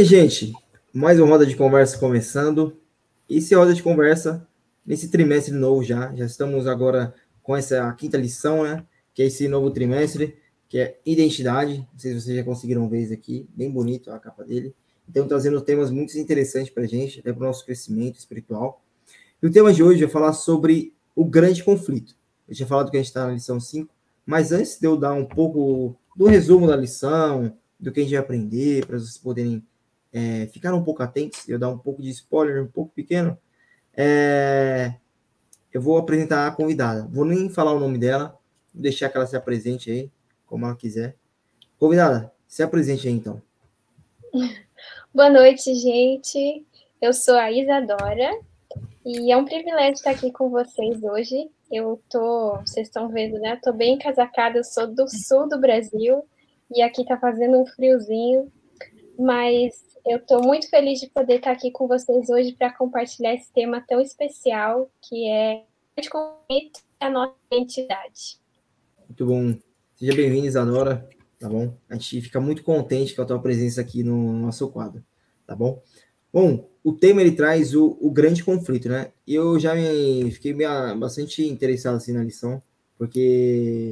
[0.00, 0.54] aí, gente,
[0.94, 2.74] mais uma roda de conversa começando.
[3.28, 4.48] Esse roda de conversa
[4.86, 6.14] nesse trimestre novo já.
[6.16, 8.82] Já estamos agora com essa quinta lição, né?
[9.12, 10.38] Que é esse novo trimestre,
[10.70, 11.86] que é identidade.
[11.92, 14.74] Não sei se vocês já conseguiram ver isso aqui, bem bonito a capa dele.
[15.06, 18.82] Então, trazendo temas muito interessantes para a gente, até para o nosso crescimento espiritual.
[19.42, 22.16] E o tema de hoje é falar sobre o grande conflito.
[22.48, 25.12] Eu tinha falado que a gente está na lição 5, mas antes de eu dar
[25.12, 29.62] um pouco do resumo da lição, do que a gente vai aprender, para vocês poderem
[30.12, 33.38] é, ficar um pouco atentos, eu dar um pouco de spoiler, um pouco pequeno,
[33.96, 34.94] é,
[35.72, 37.06] eu vou apresentar a convidada.
[37.10, 38.38] Vou nem falar o nome dela,
[38.72, 40.10] vou deixar que ela se apresente aí,
[40.46, 41.16] como ela quiser.
[41.78, 43.40] Convidada, se apresente aí então.
[45.14, 46.64] Boa noite, gente.
[47.00, 48.30] Eu sou a Isadora
[49.04, 51.50] e é um privilégio estar aqui com vocês hoje.
[51.70, 53.58] Eu tô, vocês estão vendo, né?
[53.62, 56.24] Tô bem casacada, eu sou do sul do Brasil
[56.70, 58.52] e aqui tá fazendo um friozinho,
[59.18, 63.52] mas eu estou muito feliz de poder estar aqui com vocês hoje para compartilhar esse
[63.52, 65.64] tema tão especial que é
[66.98, 68.38] a nossa identidade.
[69.06, 69.58] Muito bom.
[69.96, 71.74] Seja bem-vinda, Isadora, tá bom?
[71.88, 75.04] A gente fica muito contente com a tua presença aqui no nosso quadro,
[75.46, 75.82] tá bom?
[76.32, 79.12] Bom, o tema ele traz o, o grande conflito, né?
[79.26, 80.54] Eu já me, fiquei
[80.96, 82.62] bastante interessado assim na lição,
[82.96, 83.90] porque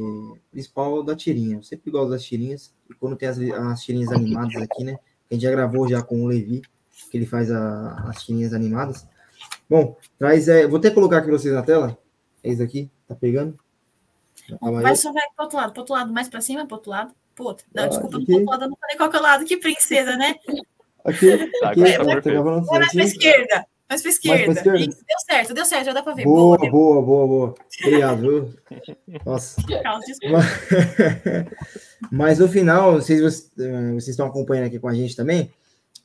[0.51, 1.57] principal da tirinha.
[1.57, 4.99] Eu sempre gosto das tirinhas, e quando tem as, as tirinhas animadas aqui, né?
[5.31, 6.63] A gente já gravou já com o Levi,
[7.11, 9.07] que ele faz a, as tirinhas animadas.
[9.69, 10.49] Bom, traz.
[10.49, 11.97] É, vou até colocar aqui vocês na tela.
[12.43, 13.59] É isso aqui, tá pegando?
[14.61, 17.15] Vai só vai pro outro lado, pro outro lado, mais pra cima, pro outro lado.
[17.39, 17.67] Outro.
[17.73, 18.33] Não, ah, desculpa, aqui.
[18.33, 20.35] outro lado, eu não falei qual que é o lado, que princesa, né?
[21.05, 23.67] Aqui, aqui, é, tá, tá, tá, mais pra esquerda.
[23.89, 24.47] Mais pra esquerda.
[24.47, 24.95] Mais pra esquerda.
[24.95, 26.25] Isso, deu certo, deu certo, já dá pra ver.
[26.25, 27.55] Boa, boa, boa, boa, boa.
[27.83, 28.55] Obrigado, viu?
[29.25, 29.63] Nossa.
[32.13, 35.17] Mas no final, não sei se vocês, eh, vocês estão acompanhando aqui com a gente
[35.17, 35.51] também.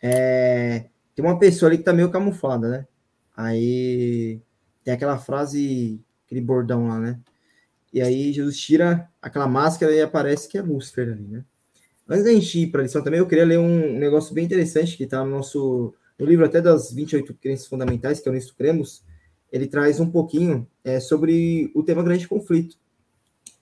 [0.02, 0.86] É,
[1.16, 2.88] tem uma pessoa ali que tá meio camuflada, né?
[3.36, 4.40] Aí
[4.84, 7.20] tem aquela frase, aquele bordão lá, né?
[7.92, 11.44] E aí Jesus tira aquela máscara e aparece que é Lúcifer ali, né?
[12.08, 14.98] Antes da gente ir para a lição também, eu queria ler um negócio bem interessante
[14.98, 18.56] que está no nosso no livro até das 28 crenças fundamentais, que é o Nisto
[18.56, 19.04] Cremos,
[19.52, 22.78] ele traz um pouquinho é, sobre o tema grande conflito.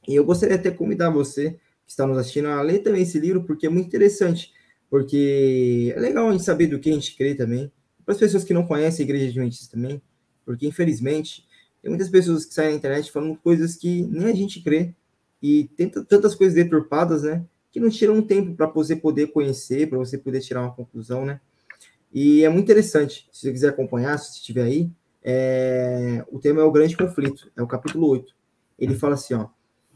[0.08, 3.20] E eu gostaria até de convidar você que está nos assistindo a ler também esse
[3.20, 4.54] livro, porque é muito interessante,
[4.90, 7.72] porque é legal a gente saber do que a gente crê também,
[8.06, 10.02] para as pessoas que não conhecem a Igreja Adventista também,
[10.46, 11.46] porque infelizmente
[11.82, 14.94] tem muitas pessoas que saem na internet falando coisas que nem a gente crê,
[15.42, 19.90] e tem tantas coisas deturpadas, né, que não tiram um tempo para você poder conhecer,
[19.90, 21.42] para você poder tirar uma conclusão, né,
[22.14, 24.92] e é muito interessante, se você quiser acompanhar, se estiver aí,
[25.24, 28.36] é, o tema é o grande conflito, é o capítulo 8.
[28.78, 29.48] Ele fala assim, ó,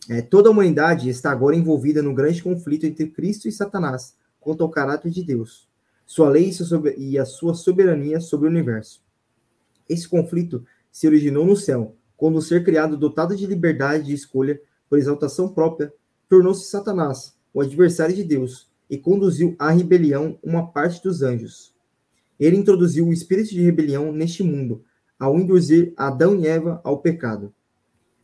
[0.10, 4.64] é, toda a humanidade está agora envolvida no grande conflito entre Cristo e Satanás, quanto
[4.64, 5.68] ao caráter de Deus,
[6.06, 6.52] sua lei
[6.98, 9.04] e a sua soberania sobre o universo.
[9.90, 14.62] Esse conflito se originou no céu, quando o ser criado dotado de liberdade de escolha
[14.90, 15.92] por exaltação própria,
[16.30, 21.75] tornou-se Satanás, o adversário de Deus, e conduziu à rebelião uma parte dos anjos.
[22.40, 24.84] Ele introduziu o espírito de rebelião neste mundo,
[25.18, 27.54] ao induzir Adão e Eva ao pecado.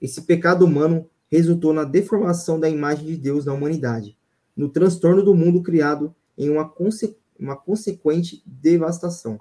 [0.02, 4.18] Esse pecado humano resultou na deformação da imagem de Deus na humanidade,
[4.56, 9.40] no transtorno do mundo criado em uma, conse uma consequente devastação,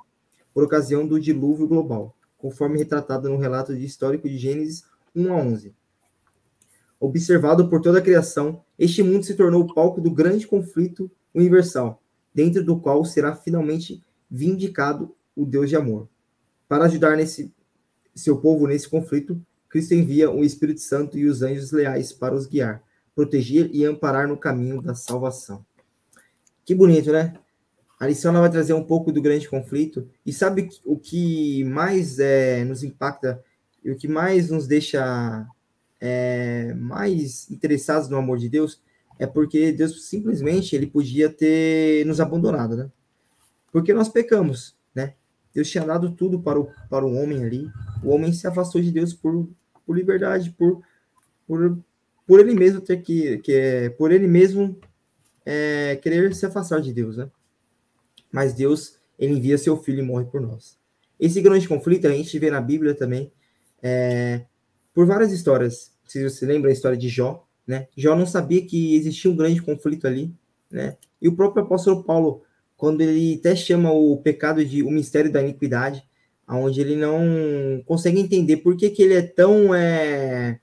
[0.55, 5.75] por ocasião do dilúvio global, conforme retratado no relato histórico de Gênesis 1 a 11.
[6.99, 12.03] Observado por toda a criação, este mundo se tornou o palco do grande conflito universal,
[12.35, 16.09] dentro do qual será finalmente vindicado o Deus de amor.
[16.69, 17.53] Para ajudar nesse
[18.15, 22.47] seu povo nesse conflito, Cristo envia o Espírito Santo e os anjos leais para os
[22.47, 22.83] guiar,
[23.15, 25.65] proteger e amparar no caminho da salvação.
[26.65, 27.35] Que bonito, né?
[27.99, 30.09] A lição vai trazer um pouco do grande conflito.
[30.25, 33.43] E sabe o que mais é, nos impacta
[33.85, 35.47] e o que mais nos deixa
[36.01, 38.81] é, mais interessados no amor de Deus
[39.19, 42.91] é porque Deus simplesmente ele podia ter nos abandonado, né?
[43.72, 45.15] Porque nós pecamos, né?
[45.55, 47.69] Deus tinha dado tudo para o, para o homem ali.
[48.03, 49.49] O homem se afastou de Deus por,
[49.84, 50.81] por liberdade, por,
[51.47, 51.78] por,
[52.27, 54.78] por ele mesmo ter que, que é, por ele mesmo
[55.45, 57.28] é, querer se afastar de Deus, né?
[58.31, 60.78] Mas Deus, ele envia seu filho e morre por nós.
[61.19, 63.33] Esse grande conflito a gente vê na Bíblia também,
[63.83, 64.47] é,
[64.95, 65.93] por várias histórias.
[66.07, 67.89] Se você lembra a história de Jó, né?
[67.97, 70.34] Jó não sabia que existia um grande conflito ali,
[70.71, 70.97] né?
[71.21, 72.43] E o próprio apóstolo Paulo
[72.80, 76.03] quando ele até chama o pecado de o mistério da iniquidade,
[76.48, 80.59] onde ele não consegue entender por que, que ele é tão é,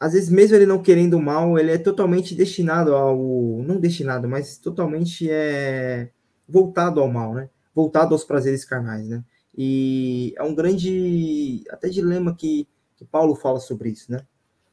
[0.00, 3.18] às vezes, mesmo ele não querendo mal, ele é totalmente destinado ao.
[3.62, 6.10] Não destinado, mas totalmente é
[6.48, 7.48] voltado ao mal, né?
[7.74, 9.24] Voltado aos prazeres carnais, né?
[9.56, 12.66] E é um grande até dilema que,
[12.96, 14.20] que Paulo fala sobre isso, né?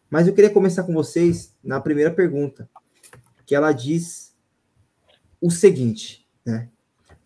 [0.09, 2.69] Mas eu queria começar com vocês na primeira pergunta,
[3.45, 4.32] que ela diz
[5.43, 6.69] o seguinte, né?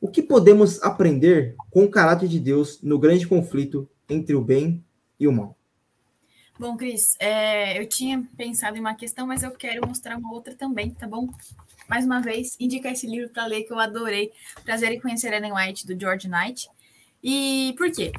[0.01, 4.83] O que podemos aprender com o caráter de Deus no grande conflito entre o bem
[5.19, 5.55] e o mal?
[6.59, 10.55] Bom, Cris, é, eu tinha pensado em uma questão, mas eu quero mostrar uma outra
[10.55, 11.29] também, tá bom?
[11.87, 14.31] Mais uma vez, indica esse livro para ler que eu adorei.
[14.65, 16.67] Prazer em conhecer Ellen White, do George Knight.
[17.23, 18.11] E por quê?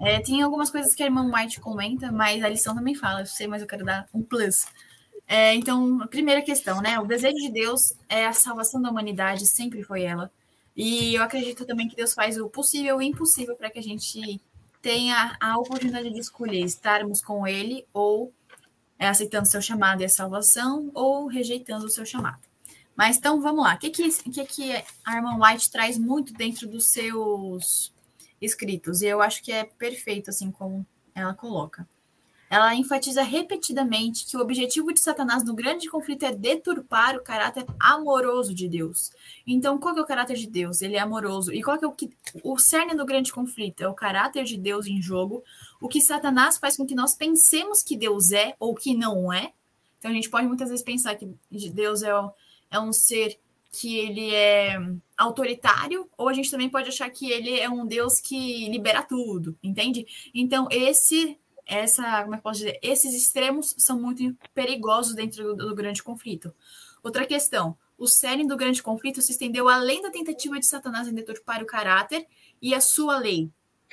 [0.00, 3.26] É, tem algumas coisas que a irmã White comenta, mas a lição também fala, eu
[3.26, 4.66] sei, mas eu quero dar um plus.
[5.28, 6.98] É, então, a primeira questão, né?
[7.00, 10.30] O desejo de Deus é a salvação da humanidade, sempre foi ela.
[10.76, 13.82] E eu acredito também que Deus faz o possível e o impossível para que a
[13.82, 14.40] gente
[14.80, 18.32] tenha a oportunidade de escolher estarmos com Ele ou
[18.98, 22.40] é, aceitando seu chamado e a salvação ou rejeitando o seu chamado.
[22.94, 23.74] Mas então vamos lá.
[23.74, 27.92] O que, que, que, que a irmã White traz muito dentro dos seus
[28.40, 29.02] escritos?
[29.02, 31.86] E eu acho que é perfeito, assim como ela coloca
[32.48, 37.64] ela enfatiza repetidamente que o objetivo de Satanás no grande conflito é deturpar o caráter
[37.78, 39.10] amoroso de Deus.
[39.46, 40.80] Então, qual é o caráter de Deus?
[40.80, 41.52] Ele é amoroso.
[41.52, 42.10] E qual é o que
[42.44, 43.82] o cerne do grande conflito?
[43.82, 45.42] É o caráter de Deus em jogo.
[45.80, 49.52] O que Satanás faz com que nós pensemos que Deus é ou que não é.
[49.98, 52.10] Então, a gente pode muitas vezes pensar que Deus é,
[52.70, 53.38] é um ser
[53.72, 54.78] que ele é
[55.18, 59.54] autoritário, ou a gente também pode achar que ele é um Deus que libera tudo,
[59.62, 60.06] entende?
[60.34, 65.68] Então, esse essa, como é que posso dizer, esses extremos são muito perigosos dentro do,
[65.68, 66.54] do grande conflito.
[67.02, 71.14] Outra questão, o cerne do grande conflito se estendeu além da tentativa de Satanás em
[71.14, 72.26] deturpar o caráter
[72.62, 73.50] e a sua lei.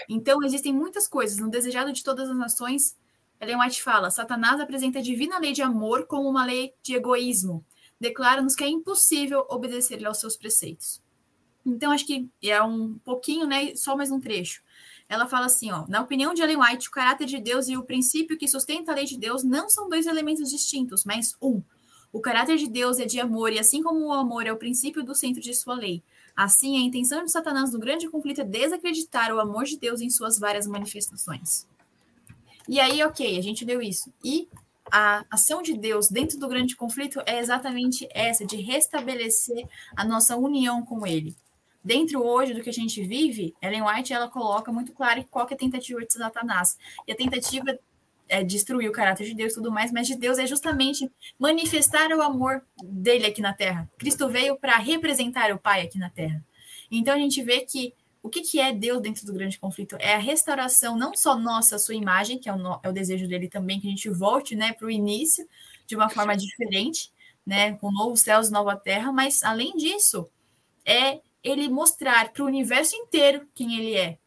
[0.07, 2.95] Então, existem muitas coisas no desejado de todas as nações.
[3.39, 7.65] Ellen White fala: Satanás apresenta a divina lei de amor como uma lei de egoísmo.
[7.99, 11.01] Declara-nos que é impossível obedecer aos seus preceitos.
[11.65, 13.75] Então, acho que é um pouquinho, né?
[13.75, 14.61] Só mais um trecho
[15.07, 17.83] ela fala assim, ó, na opinião de Ellen White, o caráter de Deus e o
[17.83, 21.61] princípio que sustenta a lei de Deus não são dois elementos distintos, mas um.
[22.11, 25.03] O caráter de Deus é de amor e assim como o amor é o princípio
[25.03, 26.03] do centro de sua lei,
[26.35, 30.09] assim a intenção de Satanás no grande conflito é desacreditar o amor de Deus em
[30.09, 31.67] suas várias manifestações.
[32.67, 34.13] E aí, ok, a gente deu isso.
[34.23, 34.47] E
[34.91, 40.37] a ação de Deus dentro do grande conflito é exatamente essa, de restabelecer a nossa
[40.37, 41.35] união com Ele
[41.83, 45.53] dentro hoje do que a gente vive, Ellen White ela coloca muito claro qual que
[45.53, 46.77] é a tentativa de Satanás.
[47.07, 47.77] E a tentativa
[48.29, 52.09] é destruir o caráter de Deus e tudo mais, mas de Deus é justamente manifestar
[52.11, 53.89] o amor dele aqui na Terra.
[53.97, 56.43] Cristo veio para representar o Pai aqui na Terra.
[56.89, 59.97] Então a gente vê que o que, que é Deus dentro do grande conflito?
[59.99, 63.27] É a restauração, não só nossa, a sua imagem, que é o, é o desejo
[63.27, 65.45] dele também, que a gente volte né, para o início
[65.85, 67.11] de uma forma diferente,
[67.45, 70.29] né, com novos céus nova terra, mas além disso,
[70.85, 74.17] é ele mostrar para o universo inteiro quem ele é.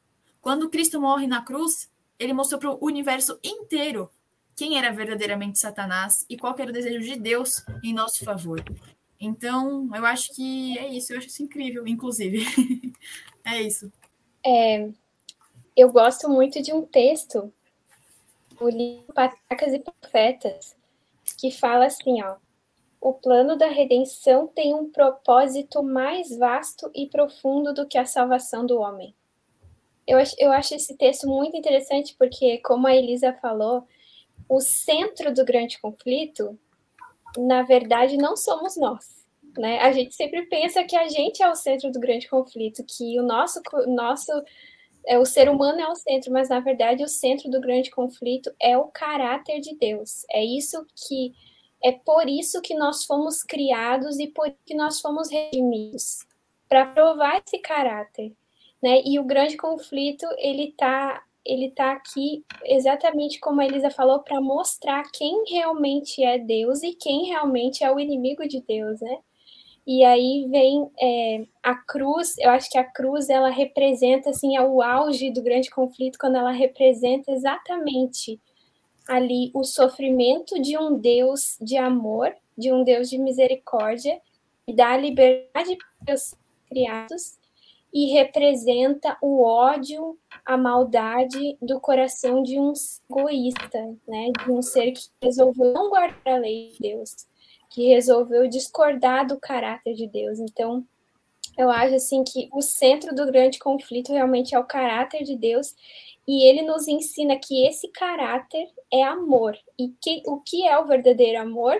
[0.40, 4.10] Quando Cristo morre na cruz, ele mostrou para o universo inteiro
[4.54, 8.62] quem era verdadeiramente Satanás e qual era o desejo de Deus em nosso favor.
[9.20, 12.44] Então, eu acho que é isso, eu acho isso incrível, inclusive.
[13.44, 13.90] é isso.
[14.44, 14.88] É,
[15.76, 17.52] eu gosto muito de um texto,
[18.60, 20.76] o livro Patracas e Profetas,
[21.38, 22.36] que fala assim, ó,
[23.06, 28.66] o plano da redenção tem um propósito mais vasto e profundo do que a salvação
[28.66, 29.14] do homem.
[30.04, 33.86] Eu acho, eu acho esse texto muito interessante porque, como a Elisa falou,
[34.48, 36.58] o centro do grande conflito,
[37.38, 39.24] na verdade, não somos nós.
[39.56, 39.78] Né?
[39.78, 43.22] A gente sempre pensa que a gente é o centro do grande conflito, que o
[43.22, 44.32] nosso, nosso
[45.06, 48.52] é, o ser humano é o centro, mas na verdade o centro do grande conflito
[48.60, 50.24] é o caráter de Deus.
[50.28, 51.32] É isso que
[51.86, 56.26] é por isso que nós fomos criados e por que nós fomos redimidos
[56.68, 58.32] para provar esse caráter,
[58.82, 59.02] né?
[59.04, 64.40] E o grande conflito ele tá ele tá aqui exatamente como a Elisa falou para
[64.40, 69.18] mostrar quem realmente é Deus e quem realmente é o inimigo de Deus, né?
[69.86, 74.60] E aí vem é, a cruz, eu acho que a cruz ela representa assim é
[74.60, 78.40] o auge do grande conflito quando ela representa exatamente
[79.08, 84.20] ali o sofrimento de um Deus de amor, de um Deus de misericórdia,
[84.66, 86.34] e dá liberdade para os
[86.68, 87.38] criados
[87.92, 92.72] e representa o ódio, a maldade do coração de um
[93.10, 94.30] egoísta, né?
[94.44, 97.26] De um ser que resolveu não guardar a lei de Deus,
[97.70, 100.38] que resolveu discordar do caráter de Deus.
[100.38, 100.84] Então,
[101.56, 105.74] Eu acho assim que o centro do grande conflito realmente é o caráter de Deus
[106.26, 109.56] e ele nos ensina que esse caráter é amor.
[109.78, 111.78] E que, o que é o verdadeiro amor?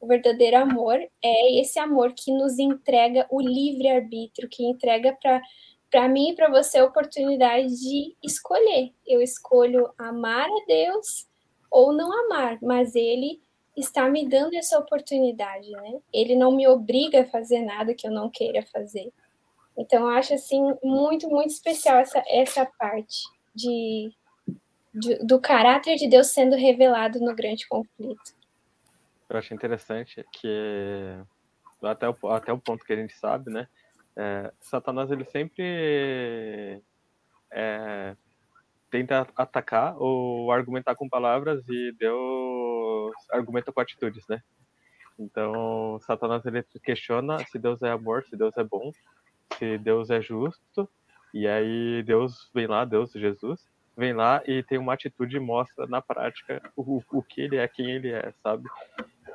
[0.00, 5.16] O verdadeiro amor é esse amor que nos entrega o livre-arbítrio, que entrega
[5.90, 8.92] para mim e para você a oportunidade de escolher.
[9.06, 11.28] Eu escolho amar a Deus
[11.70, 13.40] ou não amar, mas ele
[13.76, 16.00] está me dando essa oportunidade, né?
[16.12, 19.12] Ele não me obriga a fazer nada que eu não queira fazer.
[19.76, 23.22] Então, eu acho assim muito, muito especial essa, essa parte
[23.54, 24.12] de,
[24.92, 28.34] de, do caráter de Deus sendo revelado no grande conflito.
[29.28, 31.16] Eu acho interessante que
[31.82, 33.66] até o, até o ponto que a gente sabe, né?
[34.14, 36.82] É, Satanás ele sempre
[37.50, 38.14] é,
[38.92, 44.42] tenta atacar ou argumentar com palavras e Deus argumenta com atitudes, né?
[45.18, 48.92] Então, Satanás ele questiona se Deus é amor, se Deus é bom,
[49.58, 50.86] se Deus é justo,
[51.32, 55.86] e aí Deus vem lá, Deus, Jesus, vem lá e tem uma atitude e mostra
[55.86, 58.68] na prática o, o que ele é, quem ele é, sabe?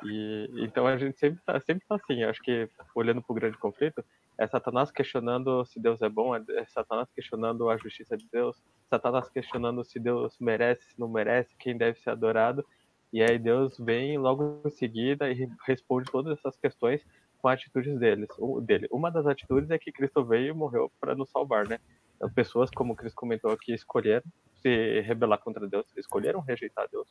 [0.04, 3.58] E, então a gente sempre tá, sempre tá assim, acho que olhando para o grande
[3.58, 4.06] conflito,
[4.38, 8.62] é Satanás questionando se Deus é bom, é, é Satanás questionando a justiça de Deus,
[8.88, 12.66] Satanás questionando se Deus merece, se não merece, quem deve ser adorado,
[13.12, 17.02] e aí Deus vem logo em seguida e responde todas essas questões
[17.40, 18.28] com atitudes deles,
[18.64, 18.88] dele.
[18.92, 21.80] Uma das atitudes é que Cristo veio e morreu para nos salvar, né?
[22.16, 24.26] Então, pessoas, como o Cristo comentou aqui, escolheram
[24.56, 27.08] se rebelar contra Deus, escolheram rejeitar Deus.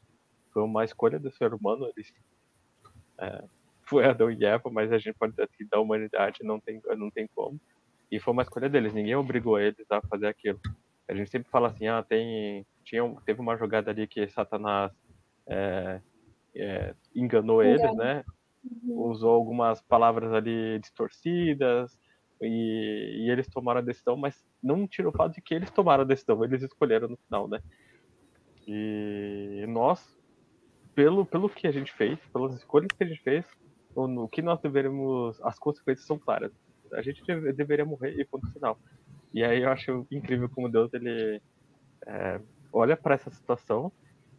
[0.52, 2.12] Foi uma escolha do ser humano, eles
[3.18, 3.45] é,
[3.86, 7.10] foi Adão e Eva, mas a gente pode dizer que da humanidade não tem, não
[7.10, 7.60] tem como.
[8.10, 10.60] E foi uma escolha deles, ninguém obrigou eles a fazer aquilo.
[11.08, 14.92] A gente sempre fala assim, ah, tem, tinha, teve uma jogada ali que Satanás
[15.46, 16.00] é,
[16.54, 18.24] é, enganou eles, né?
[18.64, 19.10] Uhum.
[19.10, 21.98] Usou algumas palavras ali distorcidas
[22.40, 26.02] e, e, eles tomaram a decisão, mas não tira o fato de que eles tomaram
[26.02, 27.60] a decisão, eles escolheram no final, né?
[28.66, 30.18] E nós,
[30.94, 33.46] pelo, pelo que a gente fez, pelas escolhas que a gente fez,
[33.96, 35.40] o que nós deveríamos.
[35.42, 36.52] As consequências são claras.
[36.92, 38.78] A gente deve, deveria morrer e ponto final.
[39.32, 41.42] E aí eu acho incrível como Deus ele
[42.06, 42.40] é,
[42.72, 43.92] olha para essa situação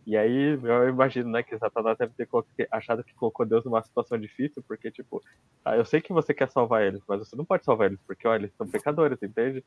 [0.08, 2.30] e aí eu imagino, né, que Satanás deve ter
[2.72, 5.22] achado que colocou Deus numa situação difícil, porque, tipo,
[5.66, 8.26] ah, eu sei que você quer salvar eles, mas você não pode salvar eles, porque,
[8.26, 9.66] olha, eles são pecadores, entende?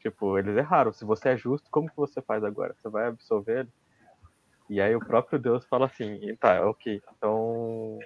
[0.00, 0.94] Tipo, eles erraram.
[0.94, 2.74] Se você é justo, como que você faz agora?
[2.80, 3.72] Você vai absolver eles?
[4.70, 7.98] E aí o próprio Deus fala assim, tá, ok, então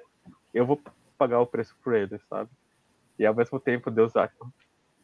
[0.53, 0.83] eu vou
[1.17, 2.51] pagar o preço por eles, sabe?
[3.19, 4.13] E ao mesmo tempo Deus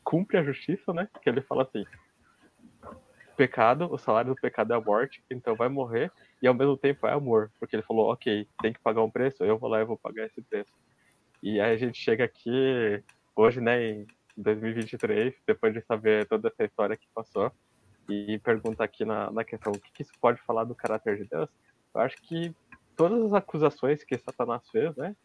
[0.04, 1.08] cumpre a justiça, né?
[1.22, 1.84] Que ele fala assim,
[3.36, 7.06] pecado, o salário do pecado é a morte, então vai morrer, e ao mesmo tempo
[7.06, 9.84] é amor, porque ele falou, ok, tem que pagar um preço, eu vou lá e
[9.84, 10.72] vou pagar esse preço.
[11.42, 13.02] E aí a gente chega aqui,
[13.34, 17.50] hoje, né, em 2023, depois de saber toda essa história que passou,
[18.08, 21.24] e pergunta aqui na, na questão, o que, que isso pode falar do caráter de
[21.24, 21.48] Deus?
[21.94, 22.54] Eu acho que
[23.02, 25.16] todas as acusações que Satanás fez, né,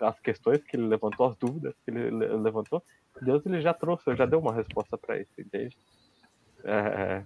[0.00, 2.82] as questões que ele levantou, as dúvidas que ele levantou,
[3.20, 5.76] Deus ele já trouxe, já deu uma resposta para isso, entende?
[6.64, 7.22] É,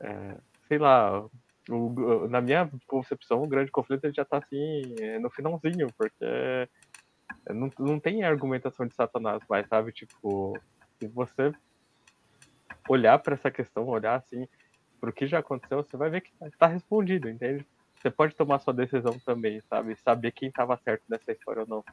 [0.00, 0.36] é,
[0.68, 1.24] sei lá,
[1.70, 4.82] o, na minha concepção, o grande conflito ele já está assim,
[5.18, 6.68] no finalzinho, porque
[7.48, 9.92] não, não tem argumentação de Satanás mais, sabe?
[9.92, 10.60] Tipo,
[10.98, 11.54] se você
[12.86, 14.46] olhar para essa questão, olhar assim,
[15.00, 17.66] para o que já aconteceu, você vai ver que está tá respondido, entende?
[18.02, 19.94] Você pode tomar sua decisão também, sabe?
[19.94, 21.84] Saber quem estava certo nessa história ou não.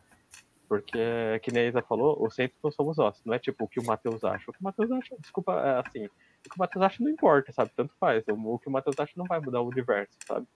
[0.68, 0.98] Porque,
[1.44, 3.22] que nem a Isa falou, o centro não somos nós.
[3.24, 4.50] Não é tipo o que o Matheus acha.
[4.50, 7.54] O que o Matheus acha, desculpa, é assim, o que o Matheus acha não importa,
[7.54, 7.72] sabe?
[7.75, 8.24] Tanto faz.
[8.28, 10.48] O, que o Matheus acha não vai mudar o universo, sabe?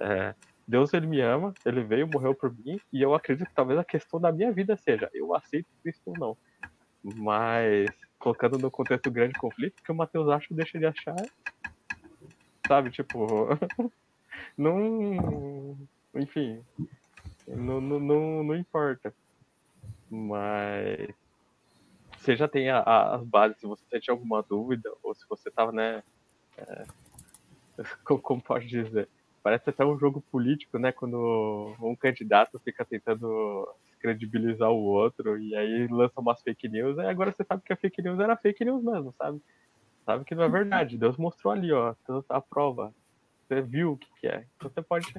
[0.00, 0.34] É,
[0.68, 3.84] Deus, ele me ama, ele veio, morreu por mim, e eu acredito que talvez a
[3.84, 6.36] questão da minha vida seja, eu aceito Cristo ou não.
[7.02, 7.90] Mas,
[8.20, 11.16] colocando no contexto do grande conflito, o que o Matheus acha, deixa de achar,
[12.68, 12.90] sabe?
[12.90, 13.48] Tipo,
[14.56, 15.76] não.
[16.14, 16.62] Enfim,
[17.46, 19.14] não, não, não, não importa.
[20.10, 21.14] Mas
[22.22, 25.48] você já tem a, a, as bases, se você tinha alguma dúvida, ou se você
[25.48, 26.02] estava, né,
[26.56, 26.84] é,
[28.22, 29.08] como pode dizer,
[29.42, 33.68] parece até um jogo político, né, quando um candidato fica tentando
[34.00, 37.76] credibilizar o outro, e aí lança umas fake news, e agora você sabe que a
[37.76, 39.40] fake news era fake news mesmo, sabe?
[40.04, 41.94] Sabe que não é verdade, Deus mostrou ali, ó,
[42.28, 42.92] a prova,
[43.52, 45.14] você viu o que, que é, então você pode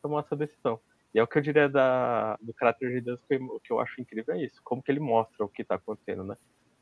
[0.00, 0.78] tomar essa decisão.
[1.14, 3.80] E é o que eu diria da, do caráter de Deus, que, o que eu
[3.80, 6.36] acho incrível é isso, como que ele mostra o que está acontecendo, né?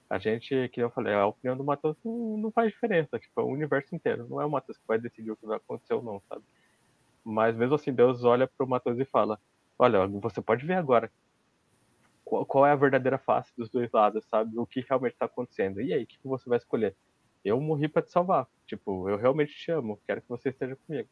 [0.09, 3.45] A gente, que eu falei, a opinião do Matheus não, não, faz diferença, tipo, é
[3.45, 6.03] o universo inteiro, não é o Matheus que vai decidir o que vai acontecer ou
[6.03, 6.43] não, sabe?
[7.25, 9.39] Mas mesmo assim, Deus olha para o Matheus e fala,
[9.79, 11.11] olha, você pode ver agora
[12.25, 14.59] qual, qual é a verdadeira face dos dois lados, sabe?
[14.59, 15.81] O que realmente está acontecendo.
[15.81, 16.97] E aí, o que você vai escolher?
[17.45, 18.47] Eu morri para te salvar.
[18.67, 21.09] Tipo, eu realmente te amo, quero que você esteja comigo.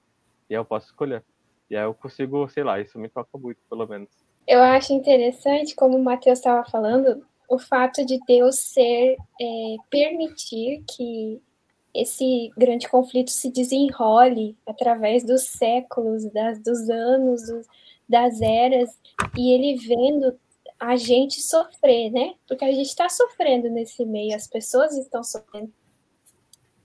[0.48, 1.24] E aí eu posso escolher.
[1.70, 4.08] E aí eu consigo, sei lá, isso me toca muito, pelo menos.
[4.46, 10.82] Eu acho interessante, como o Matheus estava falando, o fato de Deus ser é, permitir
[10.88, 11.40] que
[11.94, 17.66] esse grande conflito se desenrole através dos séculos, das, dos anos, dos,
[18.08, 18.98] das eras,
[19.36, 20.38] e ele vendo
[20.78, 22.34] a gente sofrer, né?
[22.46, 25.72] Porque a gente está sofrendo nesse meio, as pessoas estão sofrendo.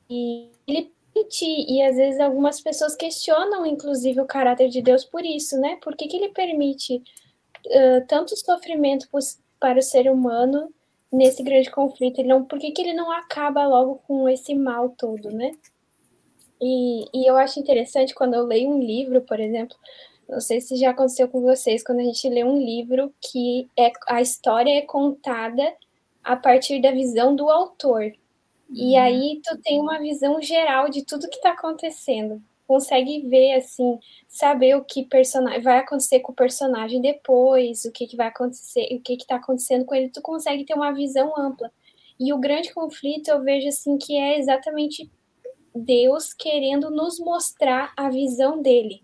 [0.09, 5.25] E ele permite, e às vezes algumas pessoas questionam, inclusive, o caráter de Deus por
[5.25, 5.77] isso, né?
[5.81, 9.07] Por que, que ele permite uh, tanto sofrimento
[9.59, 10.73] para o ser humano
[11.11, 12.19] nesse grande conflito?
[12.19, 15.51] Ele não, por que, que ele não acaba logo com esse mal todo, né?
[16.61, 19.75] E, e eu acho interessante quando eu leio um livro, por exemplo,
[20.29, 23.91] não sei se já aconteceu com vocês, quando a gente lê um livro que é,
[24.07, 25.73] a história é contada
[26.23, 28.13] a partir da visão do autor.
[28.69, 29.01] E uhum.
[29.01, 32.41] aí tu tem uma visão geral de tudo que está acontecendo.
[32.67, 38.07] Consegue ver, assim, saber o que personagem vai acontecer com o personagem depois, o que,
[38.07, 40.09] que vai acontecer, o que está acontecendo com ele.
[40.09, 41.71] Tu consegue ter uma visão ampla.
[42.19, 45.11] E o grande conflito eu vejo assim que é exatamente
[45.75, 49.03] Deus querendo nos mostrar a visão dele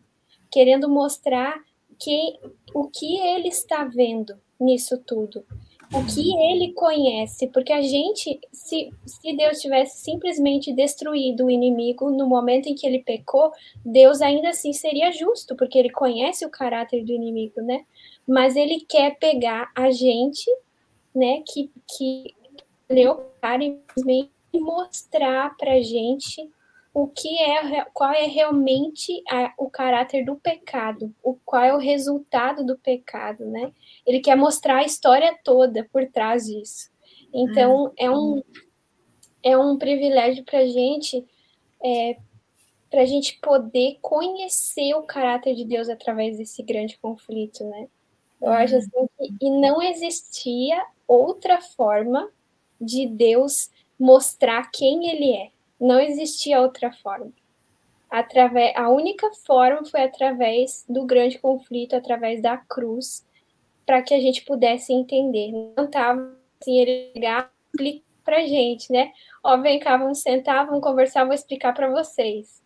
[0.52, 1.62] querendo mostrar
[2.00, 2.40] que
[2.74, 5.46] o que ele está vendo nisso tudo,
[5.92, 12.12] o que ele conhece, porque a gente, se, se Deus tivesse simplesmente destruído o inimigo
[12.12, 13.52] no momento em que ele pecou,
[13.84, 17.86] Deus ainda assim seria justo, porque ele conhece o caráter do inimigo, né?
[18.28, 20.46] Mas ele quer pegar a gente,
[21.14, 22.36] né, que, que
[22.88, 23.80] leu o cara e
[24.54, 26.48] mostrar pra gente
[26.94, 31.80] o que é qual é realmente a, o caráter do pecado, o qual é o
[31.80, 33.72] resultado do pecado, né?
[34.06, 36.90] Ele quer mostrar a história toda por trás disso.
[37.34, 37.92] Então hum.
[37.98, 38.44] é um
[39.42, 41.26] é um privilégio para gente
[41.84, 42.18] é,
[42.90, 47.88] para a gente poder conhecer o caráter de Deus através desse grande conflito, né?
[48.42, 48.80] Eu acho hum.
[48.80, 52.30] assim que e não existia outra forma
[52.80, 53.70] de Deus
[54.00, 57.32] mostrar quem Ele é não existia outra forma.
[58.10, 63.26] Através, a única forma foi através do grande conflito, através da cruz,
[63.90, 65.52] para que a gente pudesse entender.
[65.76, 67.52] Não estava assim, ele ligar
[68.24, 69.12] para gente, né?
[69.44, 72.62] Ó, vem cá, vamos sentar, vamos conversar, vou explicar para vocês.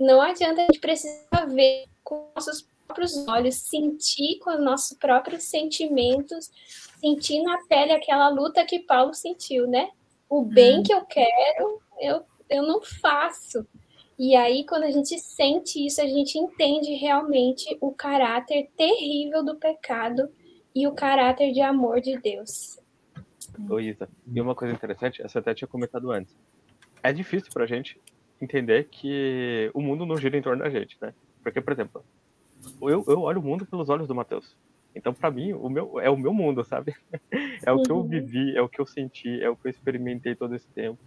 [0.00, 5.44] Não adianta a gente precisar ver com nossos próprios olhos, sentir com os nossos próprios
[5.44, 6.50] sentimentos,
[6.98, 9.90] sentir na pele aquela luta que Paulo sentiu, né?
[10.26, 10.82] O bem hum.
[10.82, 13.66] que eu quero, eu eu não faço.
[14.18, 19.56] E aí, quando a gente sente isso, a gente entende realmente o caráter terrível do
[19.56, 20.32] pecado
[20.74, 22.80] e o caráter de amor de Deus.
[23.68, 26.36] Ô, Isa, e uma coisa interessante, essa até tinha comentado antes.
[27.02, 28.00] É difícil pra gente
[28.40, 31.12] entender que o mundo não gira em torno da gente, né?
[31.42, 32.04] Porque, por exemplo,
[32.80, 34.56] eu, eu olho o mundo pelos olhos do Mateus.
[34.94, 36.94] Então, para mim, o meu é o meu mundo, sabe?
[37.64, 38.08] É o que eu uhum.
[38.08, 40.98] vivi, é o que eu senti, é o que eu experimentei todo esse tempo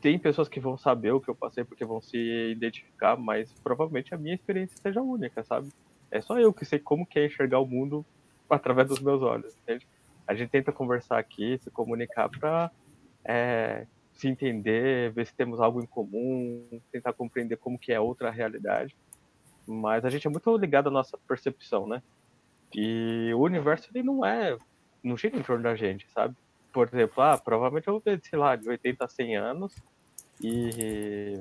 [0.00, 2.16] tem pessoas que vão saber o que eu passei porque vão se
[2.50, 5.68] identificar, mas provavelmente a minha experiência seja única, sabe?
[6.10, 8.04] É só eu que sei como que é enxergar o mundo
[8.48, 9.86] através dos meus olhos, entende?
[10.26, 12.70] A gente tenta conversar aqui, se comunicar para
[13.24, 18.30] é, se entender, ver se temos algo em comum, tentar compreender como que é outra
[18.30, 18.94] realidade.
[19.66, 22.02] Mas a gente é muito ligado à nossa percepção, né?
[22.74, 24.56] E o universo ele não é,
[25.02, 26.34] não gira em torno da gente, sabe?
[26.72, 29.74] por exemplo, ah, provavelmente eu vou ver, sei lá, de 80 a 100 anos
[30.40, 31.40] e,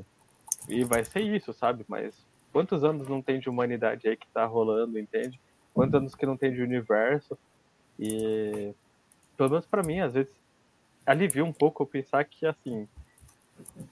[0.68, 1.86] e vai ser isso, sabe?
[1.88, 2.16] Mas
[2.52, 5.40] quantos anos não tem de humanidade aí que tá rolando, entende?
[5.78, 7.38] Quantos anos que não tem de universo?
[8.00, 8.74] E
[9.38, 10.34] pelo menos para mim, às vezes,
[11.06, 12.88] alivia um pouco pensar que, assim,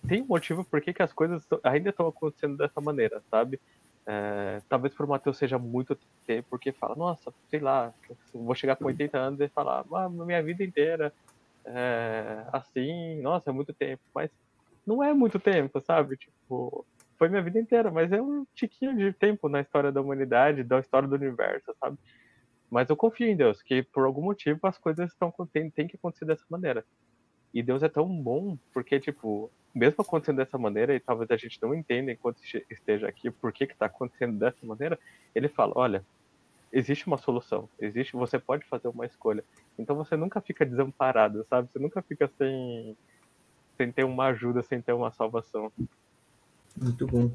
[0.08, 3.60] tem um motivo por que, que as coisas ainda estão acontecendo dessa maneira, sabe?
[4.04, 5.96] É, talvez para o Matheus seja muito
[6.26, 7.94] tempo, porque fala, nossa, sei lá,
[8.34, 11.14] vou chegar com 80 anos e falar, ah, minha vida inteira
[11.66, 14.32] é, assim, nossa, é muito tempo, mas
[14.88, 16.18] não é muito tempo, sabe?
[16.18, 16.84] Tipo,
[17.18, 20.80] foi minha vida inteira, mas é um tiquinho de tempo na história da humanidade, da
[20.80, 21.98] história do universo, sabe?
[22.70, 25.96] Mas eu confio em Deus, que por algum motivo as coisas estão tem, tem que
[25.96, 26.86] acontecer dessa maneira.
[27.54, 31.62] E Deus é tão bom, porque, tipo, mesmo acontecendo dessa maneira, e talvez a gente
[31.62, 35.00] não entenda enquanto esteja aqui por que está acontecendo dessa maneira,
[35.34, 36.06] ele fala: olha,
[36.72, 39.44] existe uma solução, existe, você pode fazer uma escolha.
[39.80, 41.70] Então você nunca fica desamparado, sabe?
[41.72, 42.98] Você nunca fica sem,
[43.78, 45.72] sem ter uma ajuda, sem ter uma salvação.
[46.76, 47.32] Muito bom.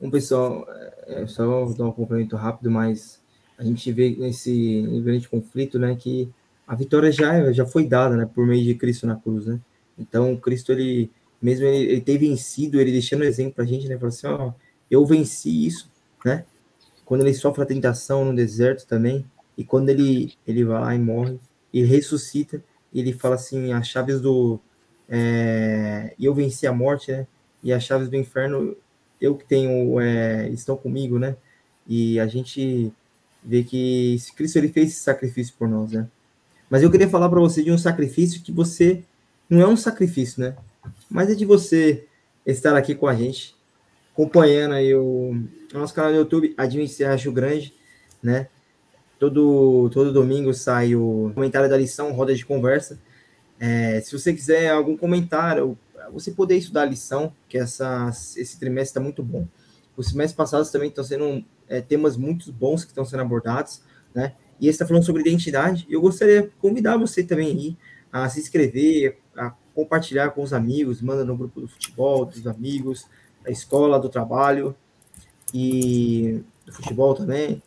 [0.00, 0.64] Bom, pessoal,
[1.06, 3.20] é, é só dar um complemento rápido, mas
[3.58, 6.28] a gente vê nesse grande conflito, né, que
[6.66, 9.58] a vitória já, já foi dada, né, por meio de Cristo na cruz, né?
[9.98, 11.10] Então, Cristo, ele,
[11.42, 14.52] mesmo ele, ele ter vencido, ele deixando exemplo pra gente, né, falou assim, ó,
[14.88, 15.90] eu venci isso,
[16.24, 16.44] né?
[17.04, 19.24] Quando ele sofre a tentação no deserto também,
[19.56, 21.40] e quando ele, ele vai lá e morre,
[21.72, 22.62] e ressuscita,
[22.94, 24.60] ele fala assim, as chaves do...
[25.08, 27.26] É, eu venci a morte, né?
[27.62, 28.76] E as chaves do inferno,
[29.20, 31.36] eu que tenho, é, estão comigo, né?
[31.86, 32.92] E a gente
[33.42, 36.06] vê que Cristo ele fez esse sacrifício por nós, né?
[36.68, 39.02] Mas eu queria falar para você de um sacrifício que você
[39.48, 40.54] não é um sacrifício, né?
[41.10, 42.06] Mas é de você
[42.44, 43.56] estar aqui com a gente,
[44.12, 45.42] acompanhando aí o,
[45.72, 47.72] nosso canal no YouTube, Adventista Acho Grande,
[48.22, 48.48] né?
[49.18, 53.00] Todo, todo domingo sai o comentário da lição, roda de conversa.
[53.58, 55.76] É, se você quiser algum comentário,
[56.10, 59.46] você poder estudar a lição, que essa, esse trimestre está muito bom.
[59.96, 63.82] Os semestres passados também estão sendo é, temas muito bons que estão sendo abordados,
[64.14, 64.34] né?
[64.60, 65.86] E esse está falando sobre identidade.
[65.88, 67.76] Eu gostaria de convidar você também aí
[68.12, 73.06] a se inscrever, a compartilhar com os amigos, manda no grupo do futebol, dos amigos,
[73.44, 74.74] da escola, do trabalho
[75.54, 77.62] e do futebol também.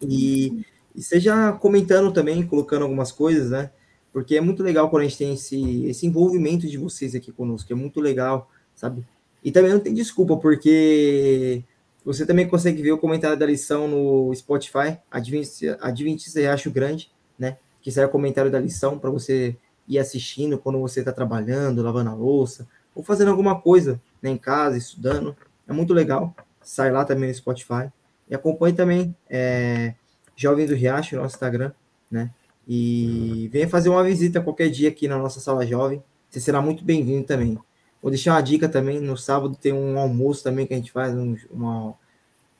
[0.00, 0.64] E,
[0.94, 3.70] e seja comentando também, colocando algumas coisas, né?
[4.18, 7.72] Porque é muito legal quando a gente tem esse, esse envolvimento de vocês aqui conosco,
[7.72, 9.06] é muito legal, sabe?
[9.44, 11.62] E também não tem desculpa, porque
[12.04, 17.58] você também consegue ver o comentário da lição no Spotify, Adventista, Adventista Riacho Grande, né?
[17.80, 22.10] Que sai o comentário da lição para você ir assistindo quando você está trabalhando, lavando
[22.10, 25.36] a louça, ou fazendo alguma coisa né, em casa, estudando.
[25.68, 26.34] É muito legal.
[26.60, 27.88] Sai lá também no Spotify.
[28.28, 29.94] E acompanhe também é,
[30.34, 31.70] Jovem do Riacho, no nosso Instagram,
[32.10, 32.32] né?
[32.68, 36.02] E venha fazer uma visita qualquer dia aqui na nossa sala jovem.
[36.28, 37.58] Você será muito bem-vindo também.
[38.02, 41.14] Vou deixar uma dica também, no sábado tem um almoço também que a gente faz,
[41.14, 41.94] um, uma,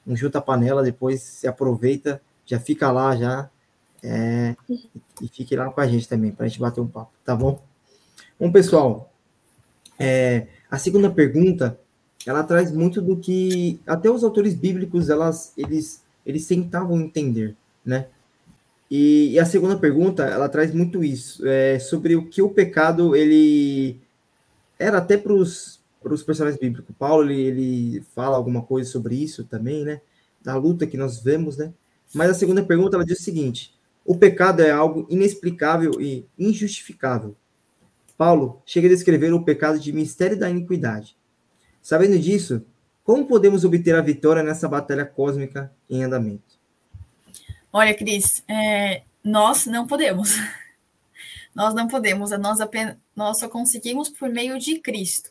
[0.06, 3.48] um junta-panela, depois se aproveita, já fica lá já,
[4.02, 4.56] é,
[5.22, 7.62] e fique lá com a gente também, para a gente bater um papo, tá bom?
[8.40, 9.12] Bom, pessoal,
[9.98, 11.78] é, a segunda pergunta,
[12.26, 18.08] ela traz muito do que até os autores bíblicos, elas, eles, eles tentavam entender, né?
[18.90, 23.14] E, e a segunda pergunta, ela traz muito isso, é, sobre o que o pecado,
[23.14, 24.00] ele
[24.78, 25.80] era até para os
[26.24, 26.94] personagens bíblicos.
[26.98, 30.00] Paulo ele, ele fala alguma coisa sobre isso também, né?
[30.42, 31.72] Da luta que nós vemos, né?
[32.14, 33.74] Mas a segunda pergunta ela diz o seguinte:
[34.04, 37.36] o pecado é algo inexplicável e injustificável.
[38.16, 41.16] Paulo chega a descrever o pecado de mistério da iniquidade.
[41.82, 42.62] Sabendo disso,
[43.04, 46.57] como podemos obter a vitória nessa batalha cósmica em andamento?
[47.72, 50.30] Olha, Cris, é, nós não podemos.
[51.54, 55.30] Nós não podemos, nós, apenas, nós só conseguimos por meio de Cristo.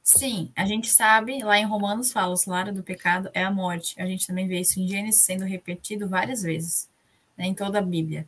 [0.00, 4.00] Sim, a gente sabe, lá em Romanos fala, o salário do pecado é a morte.
[4.00, 6.88] A gente também vê isso em Gênesis sendo repetido várias vezes,
[7.36, 8.24] né, em toda a Bíblia.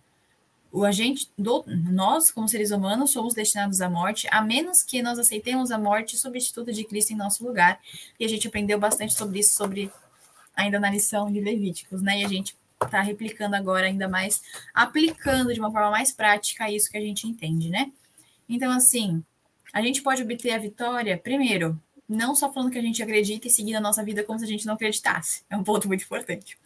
[0.73, 5.17] O agente, do, nós, como seres humanos, somos destinados à morte, a menos que nós
[5.17, 7.79] aceitemos a morte substituta de Cristo em nosso lugar.
[8.19, 9.93] E a gente aprendeu bastante sobre isso, sobre
[10.57, 12.23] ainda na lição de Levíticos, né?
[12.23, 16.91] E a gente está replicando agora ainda mais, aplicando de uma forma mais prática isso
[16.91, 17.93] que a gente entende, né?
[18.49, 19.25] Então, assim,
[19.73, 23.51] a gente pode obter a vitória, primeiro, não só falando que a gente acredita e
[23.51, 25.43] seguindo a nossa vida como se a gente não acreditasse.
[25.49, 26.59] É um ponto muito importante.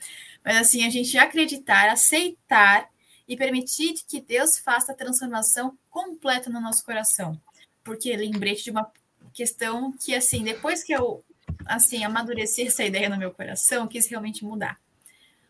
[0.45, 2.89] Mas, assim, a gente acreditar, aceitar
[3.27, 7.41] e permitir que Deus faça a transformação completa no nosso coração.
[7.85, 8.91] Porque lembrete de uma
[9.33, 11.23] questão que, assim, depois que eu,
[11.67, 14.79] assim, amadureci essa ideia no meu coração, quis realmente mudar.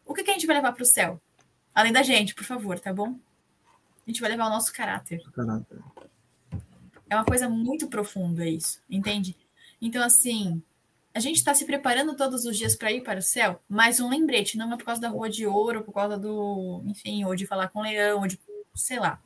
[0.09, 1.21] O que, que a gente vai levar para o céu?
[1.75, 3.14] Além da gente, por favor, tá bom?
[4.07, 5.23] A gente vai levar o nosso caráter.
[5.33, 5.79] caráter.
[7.11, 9.37] É uma coisa muito profunda isso, entende?
[9.81, 10.62] Então, assim,
[11.14, 14.09] a gente está se preparando todos os dias para ir para o céu, mas um
[14.09, 17.47] lembrete, não é por causa da rua de ouro, por causa do, enfim, ou de
[17.47, 18.40] falar com o leão, ou de,
[18.75, 19.23] sei lá.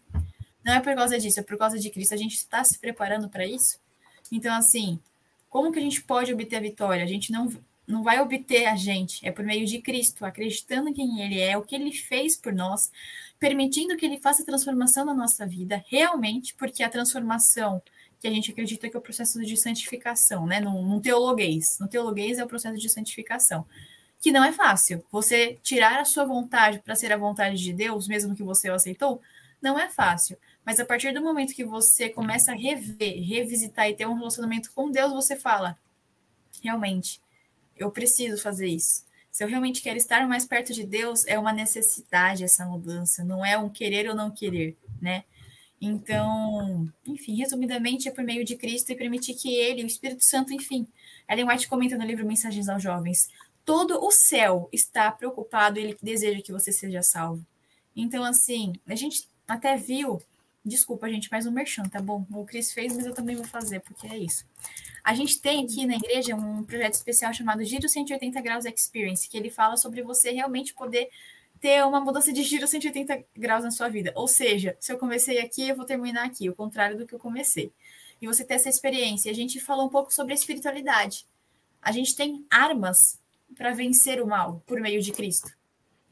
[0.64, 2.14] Não é por causa disso, é por causa de Cristo.
[2.14, 3.78] A gente está se preparando para isso.
[4.32, 4.98] Então, assim,
[5.48, 7.04] como que a gente pode obter a vitória?
[7.04, 7.48] A gente não
[7.86, 11.56] não vai obter a gente, é por meio de Cristo, acreditando em quem Ele é,
[11.56, 12.90] o que Ele fez por nós,
[13.38, 17.82] permitindo que Ele faça transformação na nossa vida, realmente, porque a transformação
[18.22, 20.60] que a gente acredita que é o processo de santificação, né?
[20.60, 21.76] No, no teologuês.
[21.80, 23.66] No teologuês é o processo de santificação.
[24.20, 25.04] Que não é fácil.
[25.10, 28.74] Você tirar a sua vontade para ser a vontade de Deus, mesmo que você o
[28.74, 29.20] aceitou,
[29.60, 30.38] não é fácil.
[30.64, 34.70] Mas a partir do momento que você começa a rever, revisitar e ter um relacionamento
[34.72, 35.76] com Deus, você fala:
[36.62, 37.20] realmente,
[37.76, 39.04] eu preciso fazer isso.
[39.30, 43.44] Se eu realmente quero estar mais perto de Deus, é uma necessidade essa mudança, não
[43.44, 45.24] é um querer ou não querer, né?
[45.80, 50.52] Então, enfim, resumidamente, é por meio de Cristo e permitir que Ele, o Espírito Santo,
[50.52, 50.86] enfim.
[51.28, 53.28] Ellen White comenta no livro Mensagens aos Jovens:
[53.64, 57.44] todo o céu está preocupado, ele deseja que você seja salvo.
[57.96, 60.22] Então, assim, a gente até viu.
[60.64, 62.24] Desculpa, gente, mais um merchan, tá bom?
[62.30, 64.44] O Cris fez, mas eu também vou fazer, porque é isso.
[65.02, 69.36] A gente tem aqui na igreja um projeto especial chamado Giro 180 Graus Experience, que
[69.36, 71.10] ele fala sobre você realmente poder
[71.60, 74.12] ter uma mudança de giro 180 graus na sua vida.
[74.14, 77.18] Ou seja, se eu comecei aqui, eu vou terminar aqui, o contrário do que eu
[77.18, 77.72] comecei.
[78.20, 79.30] E você ter essa experiência.
[79.30, 81.26] A gente falou um pouco sobre a espiritualidade.
[81.80, 83.18] A gente tem armas
[83.56, 85.50] para vencer o mal por meio de Cristo.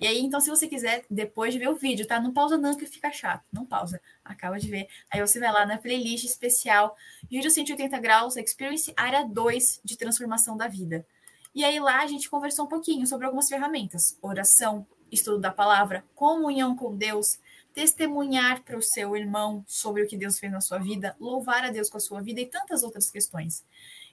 [0.01, 2.19] E aí, então, se você quiser, depois de ver o vídeo, tá?
[2.19, 3.45] Não pausa não, que fica chato.
[3.53, 4.01] Não pausa.
[4.25, 4.89] Acaba de ver.
[5.11, 6.97] Aí você vai lá na playlist especial
[7.31, 11.07] Giro 180 Graus Experience Área 2 de Transformação da Vida.
[11.55, 14.17] E aí lá a gente conversou um pouquinho sobre algumas ferramentas.
[14.23, 17.39] Oração, estudo da palavra, comunhão com Deus,
[17.75, 21.71] testemunhar para o seu irmão sobre o que Deus fez na sua vida, louvar a
[21.71, 23.67] Deus com a sua vida e tantas outras questões.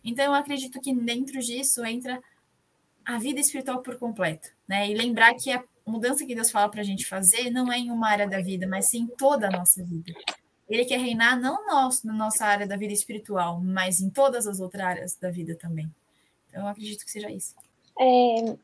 [0.03, 2.21] Então, eu acredito que dentro disso entra
[3.05, 4.89] a vida espiritual por completo, né?
[4.89, 7.91] E lembrar que a mudança que Deus fala para a gente fazer não é em
[7.91, 10.13] uma área da vida, mas sim em toda a nossa vida.
[10.69, 14.59] Ele quer reinar não nós, na nossa área da vida espiritual, mas em todas as
[14.59, 15.89] outras áreas da vida também.
[16.49, 17.55] Então, eu acredito que seja isso.
[17.99, 18.57] É,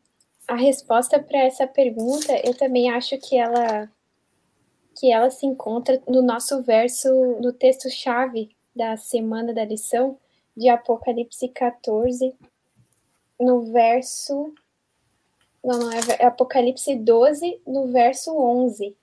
[0.48, 3.90] a resposta para essa pergunta, eu também acho que ela
[4.96, 7.10] que ela se encontra no nosso verso,
[7.42, 10.20] no texto-chave da semana da lição,
[10.56, 12.36] de Apocalipse 14,
[13.40, 14.54] no verso.
[15.64, 18.96] Não, não, é, é Apocalipse 12, no verso 11,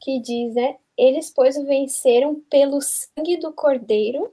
[0.00, 0.76] que diz, né?
[0.96, 4.32] Eles, pois, o venceram pelo sangue do Cordeiro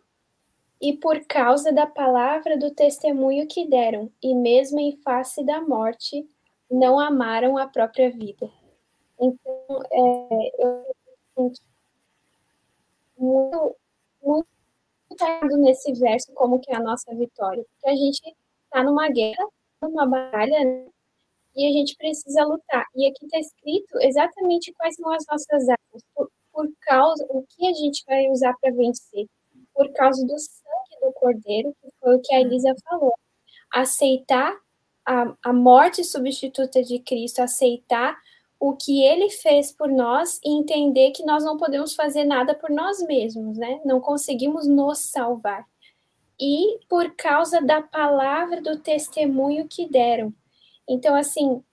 [0.81, 6.27] e por causa da palavra do testemunho que deram, e mesmo em face da morte,
[6.69, 8.49] não amaram a própria vida.
[9.19, 10.95] Então, é, eu
[11.37, 11.61] sinto
[13.17, 13.75] muito,
[14.23, 14.47] muito
[15.57, 19.47] nesse verso como que é a nossa vitória, porque a gente está numa guerra,
[19.81, 20.87] numa batalha, né?
[21.55, 22.85] E a gente precisa lutar.
[22.95, 27.67] E aqui está escrito exatamente quais são as nossas armas, por, por causa, o que
[27.67, 29.27] a gente vai usar para vencer,
[29.73, 33.13] por causa do sangue do cordeiro, que foi o que a Elisa falou.
[33.73, 34.55] Aceitar
[35.05, 38.17] a, a morte substituta de Cristo, aceitar
[38.59, 42.69] o que ele fez por nós e entender que nós não podemos fazer nada por
[42.69, 43.81] nós mesmos, né?
[43.85, 45.65] Não conseguimos nos salvar.
[46.39, 50.33] E por causa da palavra do testemunho que deram.
[50.87, 51.63] Então, assim,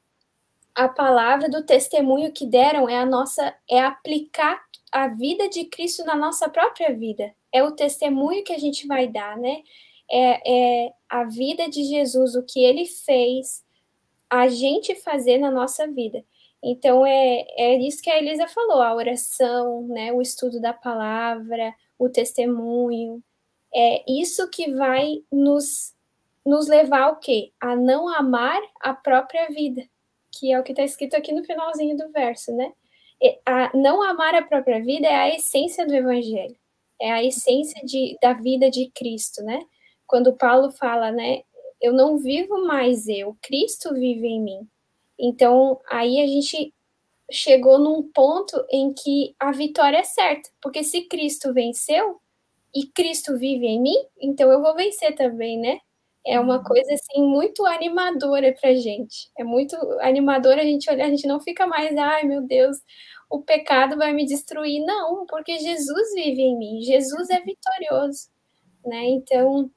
[0.75, 6.05] a palavra do testemunho que deram é a nossa, é aplicar a vida de Cristo
[6.05, 7.35] na nossa própria vida.
[7.53, 9.63] É o testemunho que a gente vai dar, né?
[10.13, 13.65] é, é a vida de Jesus, o que ele fez,
[14.29, 16.23] a gente fazer na nossa vida.
[16.63, 21.75] Então, é, é isso que a Elisa falou: a oração, né, o estudo da palavra,
[21.99, 23.23] o testemunho.
[23.75, 25.92] É isso que vai nos,
[26.45, 27.53] nos levar ao quê?
[27.61, 29.83] A não amar a própria vida,
[30.31, 32.73] que é o que está escrito aqui no finalzinho do verso, né?
[33.47, 36.57] A não amar a própria vida é a essência do evangelho,
[37.01, 39.65] é a essência de, da vida de Cristo, né?
[40.13, 41.41] quando Paulo fala, né,
[41.81, 44.69] eu não vivo mais eu, Cristo vive em mim.
[45.19, 46.71] Então, aí a gente
[47.31, 52.21] chegou num ponto em que a vitória é certa, porque se Cristo venceu
[52.75, 55.81] e Cristo vive em mim, então eu vou vencer também, né?
[56.25, 56.63] É uma uhum.
[56.63, 59.31] coisa assim muito animadora pra gente.
[59.39, 62.77] É muito animadora a gente olhar, a gente não fica mais, ai meu Deus,
[63.29, 64.85] o pecado vai me destruir.
[64.85, 68.29] Não, porque Jesus vive em mim, Jesus é vitorioso,
[68.85, 69.05] né?
[69.07, 69.71] Então,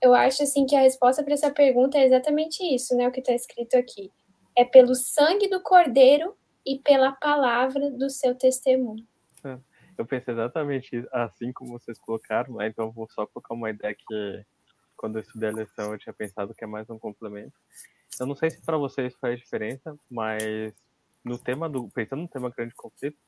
[0.00, 3.06] eu acho assim que a resposta para essa pergunta é exatamente isso, né?
[3.06, 4.10] O que está escrito aqui.
[4.56, 9.06] É pelo sangue do Cordeiro e pela palavra do seu testemunho.
[9.44, 9.58] É,
[9.98, 12.68] eu pensei exatamente assim como vocês colocaram, né?
[12.68, 14.44] então vou só colocar uma ideia que
[15.02, 17.58] quando eu estudei a lição eu tinha pensado que é mais um complemento.
[18.20, 20.72] Eu não sei se para vocês faz diferença, mas
[21.24, 23.18] no tema do pensando no tema grande conflito,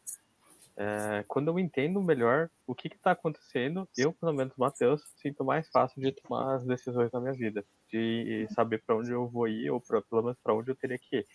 [0.77, 5.69] é, quando eu entendo melhor o que está acontecendo, eu, pelo menos, Matheus, sinto mais
[5.69, 9.69] fácil de tomar as decisões na minha vida, de saber para onde eu vou ir
[9.71, 11.27] ou pra, pelo menos para onde eu teria que ir.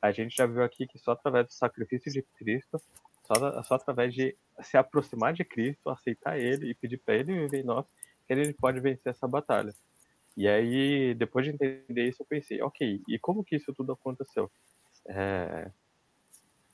[0.00, 2.80] A gente já viu aqui que só através do sacrifício de Cristo,
[3.26, 7.60] só, só através de se aproximar de Cristo, aceitar Ele e pedir para Ele viver
[7.60, 7.86] em nós,
[8.32, 9.74] Ele pode vencer essa batalha.
[10.36, 14.50] E aí, depois de entender isso, eu pensei, ok, e como que isso tudo aconteceu?
[15.06, 15.70] É,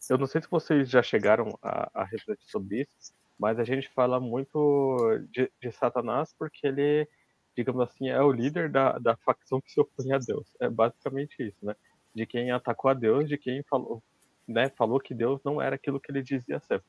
[0.09, 3.89] eu não sei se vocês já chegaram a, a refletir sobre isso, mas a gente
[3.91, 7.09] fala muito de, de, Satanás porque ele,
[7.57, 10.47] digamos assim, é o líder da, da facção que se opõe a Deus.
[10.61, 11.75] É basicamente isso, né?
[12.15, 14.03] De quem atacou a Deus, de quem falou,
[14.47, 16.83] né, falou que Deus não era aquilo que ele dizia ser.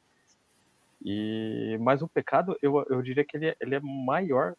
[1.03, 4.55] E, mas o pecado, eu, eu diria que ele, é, ele é maior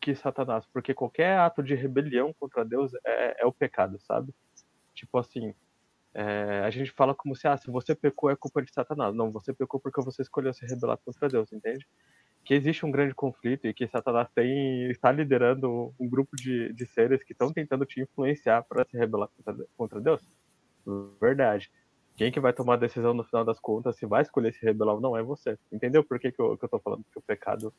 [0.00, 4.34] que Satanás, porque qualquer ato de rebelião contra Deus é, é o pecado, sabe?
[4.94, 5.54] Tipo assim,
[6.14, 9.14] é, a gente fala como se, ah, se você pecou é culpa de Satanás.
[9.14, 11.86] Não, você pecou porque você escolheu se rebelar contra Deus, entende?
[12.44, 16.86] Que existe um grande conflito e que Satanás tem, está liderando um grupo de, de
[16.86, 20.22] seres que estão tentando te influenciar para se rebelar contra, contra Deus.
[21.20, 21.70] Verdade.
[22.16, 24.94] Quem que vai tomar a decisão no final das contas, se vai escolher se rebelar
[24.94, 25.58] ou não, é você.
[25.72, 27.72] Entendeu por que, que, eu, que eu tô falando que o pecado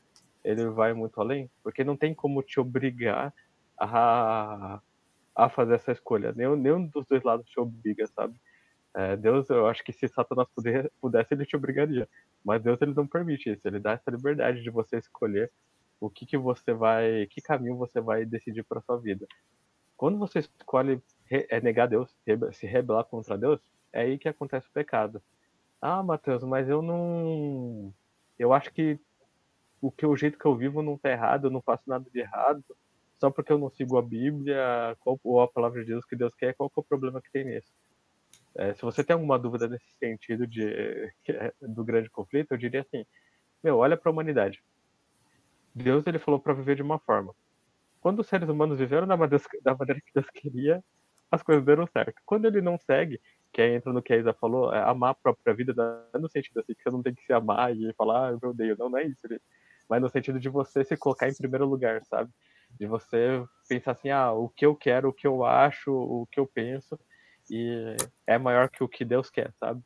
[0.43, 1.49] ele vai muito além?
[1.63, 3.33] Porque não tem como te obrigar
[3.79, 4.81] a,
[5.35, 6.33] a fazer essa escolha.
[6.33, 8.35] Nenhum, nenhum dos dois lados te obriga, sabe?
[8.95, 12.07] É, Deus, eu acho que se Satanás puder, pudesse, ele te obrigaria.
[12.43, 13.67] Mas Deus, ele não permite isso.
[13.67, 15.51] Ele dá essa liberdade de você escolher
[15.99, 19.25] o que, que você vai, que caminho você vai decidir para sua vida.
[19.95, 22.13] Quando você escolhe é negar Deus,
[22.51, 23.61] se rebelar contra Deus,
[23.93, 25.21] é aí que acontece o pecado.
[25.81, 27.93] Ah, Matheus, mas eu não.
[28.37, 28.99] Eu acho que
[29.81, 32.19] o que o jeito que eu vivo não tá errado, eu não faço nada de
[32.19, 32.63] errado,
[33.19, 36.33] só porque eu não sigo a Bíblia qual, ou a palavra de Deus que Deus
[36.35, 37.71] quer, qual que é o problema que tem nisso?
[38.55, 41.11] É, se você tem alguma dúvida nesse sentido de,
[41.61, 43.05] do grande conflito, eu diria assim:
[43.63, 44.63] meu, olha para a humanidade.
[45.75, 47.33] Deus ele falou para viver de uma forma.
[47.99, 50.83] Quando os seres humanos viveram da maneira, da maneira que Deus queria,
[51.31, 52.21] as coisas deram certo.
[52.25, 53.19] Quando ele não segue,
[53.53, 55.73] que aí entra no que a Isa falou, é amar a própria vida,
[56.11, 58.49] não no sentido assim, que você não tem que se amar e falar, ah, eu
[58.49, 59.27] odeio, não, não é isso,
[59.87, 62.31] mas no sentido de você se colocar em primeiro lugar, sabe?
[62.79, 66.39] De você pensar assim, ah, o que eu quero, o que eu acho, o que
[66.39, 66.99] eu penso,
[67.49, 69.81] e é maior que o que Deus quer, sabe?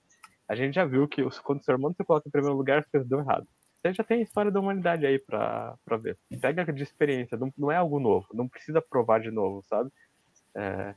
[0.47, 2.87] A gente já viu que quando o ser humano se coloca em primeiro lugar, as
[2.87, 3.45] coisas dão errado.
[3.75, 6.17] Você já tem a história da humanidade aí pra, pra ver.
[6.41, 9.91] Pega de experiência, não, não é algo novo, não precisa provar de novo, sabe?
[10.55, 10.95] É,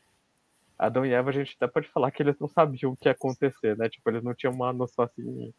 [0.81, 3.13] Adão e Eva, a gente até pode falar que eles não sabiam o que ia
[3.13, 3.87] acontecer, né?
[3.91, 5.53] Tipo, eles não tinham uma noção assim.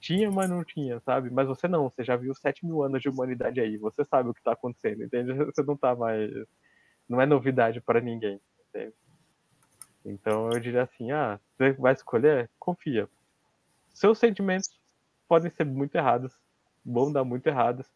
[0.00, 1.30] Tinha, mas não tinha, sabe?
[1.30, 4.34] Mas você não, você já viu 7 mil anos de humanidade aí, você sabe o
[4.34, 5.32] que tá acontecendo, entende?
[5.46, 6.30] Você não tá mais.
[7.08, 8.92] Não é novidade para ninguém, entende?
[10.04, 12.50] Então eu diria assim: ah, você vai escolher?
[12.58, 13.08] Confia.
[13.94, 14.68] Seus sentimentos
[15.28, 16.34] podem ser muito errados,
[16.84, 17.86] vão dar muito errados.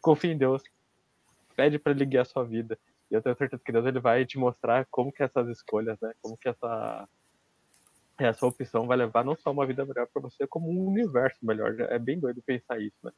[0.00, 0.62] Confia em Deus.
[1.54, 2.78] Pede para ele guiar a sua vida.
[3.10, 6.12] E eu tenho certeza que Deus ele vai te mostrar como que essas escolhas, né?
[6.22, 7.08] Como que essa
[8.18, 11.74] essa opção vai levar não só uma vida melhor para você, como um universo melhor.
[11.80, 13.10] É bem doido pensar isso, né?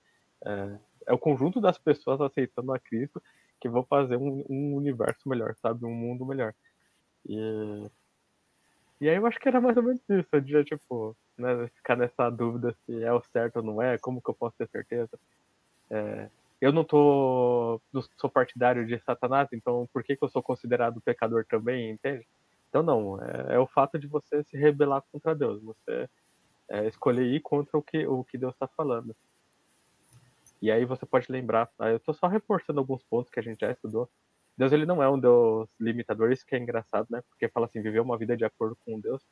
[0.45, 3.23] É, é, o conjunto das pessoas aceitando a Cristo
[3.61, 5.85] que vão fazer um, um universo melhor, sabe?
[5.85, 6.55] Um mundo melhor.
[7.29, 7.91] E,
[9.01, 10.41] e aí eu acho que era mais ou menos isso.
[10.41, 14.31] Diria, tipo, né, ficar nessa dúvida se é o certo ou não é, como que
[14.31, 15.19] eu posso ter certeza.
[15.91, 16.29] É,
[16.61, 21.01] eu não tô não sou partidário de Satanás, então por que, que eu sou considerado
[21.01, 22.27] pecador também, entende?
[22.69, 26.09] Então não, é, é o fato de você se rebelar contra Deus, você
[26.69, 29.15] é, escolher ir contra o que, o que Deus está falando.
[30.61, 31.91] E aí você pode lembrar, tá?
[31.91, 34.09] eu estou só reforçando alguns pontos que a gente já estudou.
[34.57, 37.23] Deus ele não é um Deus limitador, isso que é engraçado, né?
[37.29, 39.23] Porque fala assim, viver uma vida de acordo com Deus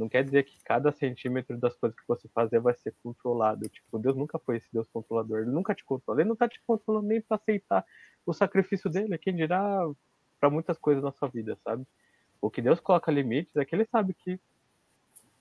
[0.00, 3.68] não quer dizer que cada centímetro das coisas que você fazer vai ser controlado.
[3.68, 5.40] Tipo, Deus nunca foi esse Deus controlador.
[5.40, 6.20] Ele nunca te controla.
[6.20, 7.84] Ele não tá te controlando nem para aceitar
[8.24, 9.18] o sacrifício dele.
[9.18, 9.86] Quem dirá
[10.40, 11.86] para muitas coisas na sua vida, sabe?
[12.40, 14.40] O que Deus coloca limites é que ele sabe que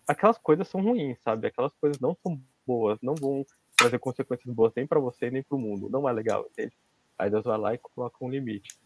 [0.05, 1.47] aquelas coisas são ruins, sabe?
[1.47, 3.45] Aquelas coisas não são boas, não vão
[3.77, 5.89] trazer consequências boas nem para você nem para o mundo.
[5.89, 6.75] Não é legal, entende?
[7.17, 8.77] Aí Deus vai lá e coloca um limite.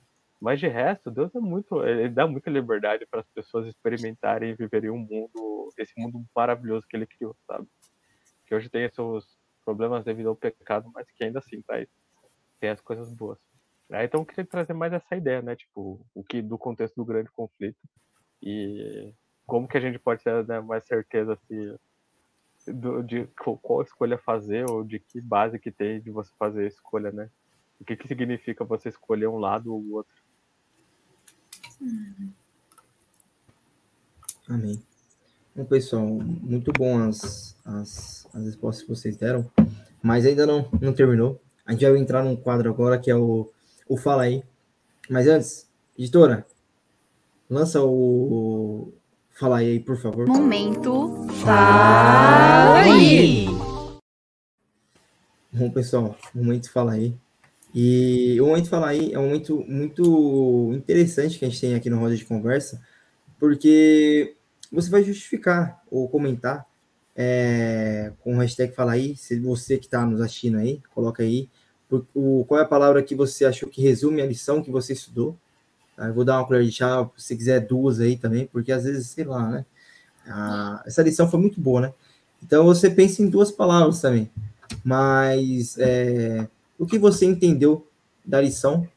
[0.43, 4.53] Mas de resto, Deus é muito, ele dá muita liberdade para as pessoas experimentarem e
[4.53, 7.65] viverem um mundo, esse mundo maravilhoso que ele criou, sabe?
[8.45, 9.25] Que hoje tem seus
[9.63, 11.75] problemas devido ao pecado, mas que ainda assim tá,
[12.59, 13.39] tem as coisas boas.
[13.89, 15.55] Aí, então eu queria trazer mais essa ideia, né?
[15.55, 17.79] Tipo, o que do contexto do grande conflito
[18.41, 19.13] e
[19.47, 21.79] como que a gente pode ter né, mais certeza se
[22.67, 23.27] do, de
[23.61, 27.29] qual escolha fazer ou de que base que tem de você fazer a escolha, né?
[27.79, 30.22] O que, que significa você escolher um lado ou o outro?
[34.47, 34.81] Amém.
[35.55, 39.49] Bom, pessoal, muito bom as, as, as respostas que vocês deram,
[40.01, 41.39] mas ainda não, não terminou.
[41.65, 43.49] A gente vai entrar num quadro agora que é o,
[43.87, 44.43] o Fala aí.
[45.09, 45.67] Mas antes,
[45.97, 46.45] editora,
[47.49, 48.91] lança o
[49.31, 50.27] Fala aí, por favor.
[50.27, 53.45] Momento Fala aí.
[55.51, 57.15] Bom, pessoal, momento Fala aí.
[57.73, 61.89] E o momento falar aí é um momento muito interessante que a gente tem aqui
[61.89, 62.81] no Roda de Conversa,
[63.39, 64.35] porque
[64.71, 66.65] você vai justificar ou comentar
[67.15, 71.49] é, com o hashtag Fala aí, se você que está nos assistindo aí, coloca aí
[72.13, 75.37] o, qual é a palavra que você achou que resume a lição que você estudou.
[75.95, 76.07] Tá?
[76.07, 79.07] Eu vou dar uma colher de chá, se quiser duas aí também, porque às vezes,
[79.07, 79.65] sei lá, né?
[80.27, 81.93] Ah, essa lição foi muito boa, né?
[82.41, 84.29] Então você pensa em duas palavras também.
[84.83, 86.47] Mas é,
[86.77, 87.87] o que você entendeu
[88.25, 88.87] da lição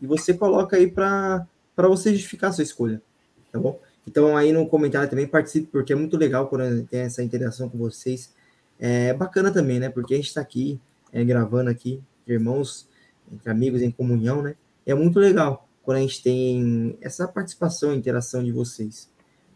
[0.00, 3.02] e você coloca aí para você justificar a sua escolha,
[3.52, 3.80] tá bom?
[4.06, 7.76] Então, aí no comentário também participe, porque é muito legal quando tem essa interação com
[7.76, 8.32] vocês.
[8.78, 9.90] É bacana também, né?
[9.90, 10.80] Porque a gente está aqui,
[11.12, 12.88] é, gravando aqui, irmãos,
[13.30, 14.54] entre amigos em comunhão, né?
[14.86, 19.10] É muito legal quando a gente tem essa participação, interação de vocês.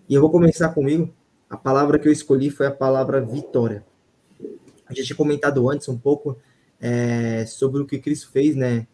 [0.08, 1.10] E eu vou começar comigo.
[1.48, 3.84] A palavra que eu escolhi foi a palavra vitória.
[4.86, 6.36] A gente tinha comentado antes um pouco
[6.82, 8.88] é, sobre o que Cristo fez, né?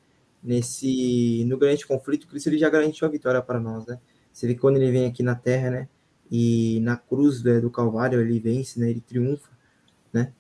[0.45, 3.99] Nesse no grande conflito, Cristo ele já garantiu a vitória para nós, né?
[4.31, 5.89] Você vê que quando ele vem aqui na Terra, né?
[6.31, 8.91] E na cruz né, do Calvário ele vence, né?
[8.91, 9.49] Ele triunfa,
[10.13, 10.33] né?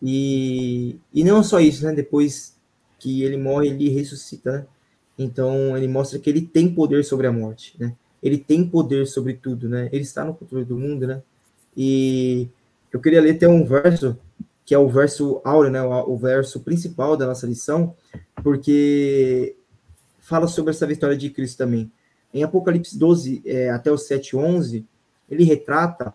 [0.00, 1.92] E, e não só isso, né?
[1.92, 2.56] Depois
[2.98, 4.66] que ele morre, ele ressuscita, né?
[5.18, 7.94] Então ele mostra que ele tem poder sobre a morte, né?
[8.22, 9.88] Ele tem poder sobre tudo, né?
[9.92, 11.20] Ele está no controle do mundo, né?
[11.76, 12.48] E
[12.92, 14.16] eu queria ler até um verso
[14.66, 15.80] que é o verso áureo, né?
[15.80, 17.94] O, o verso principal da nossa lição,
[18.42, 19.56] porque
[20.20, 21.90] fala sobre essa vitória de Cristo também.
[22.34, 24.84] Em Apocalipse 12 é, até o 7, 11,
[25.30, 26.12] ele retrata,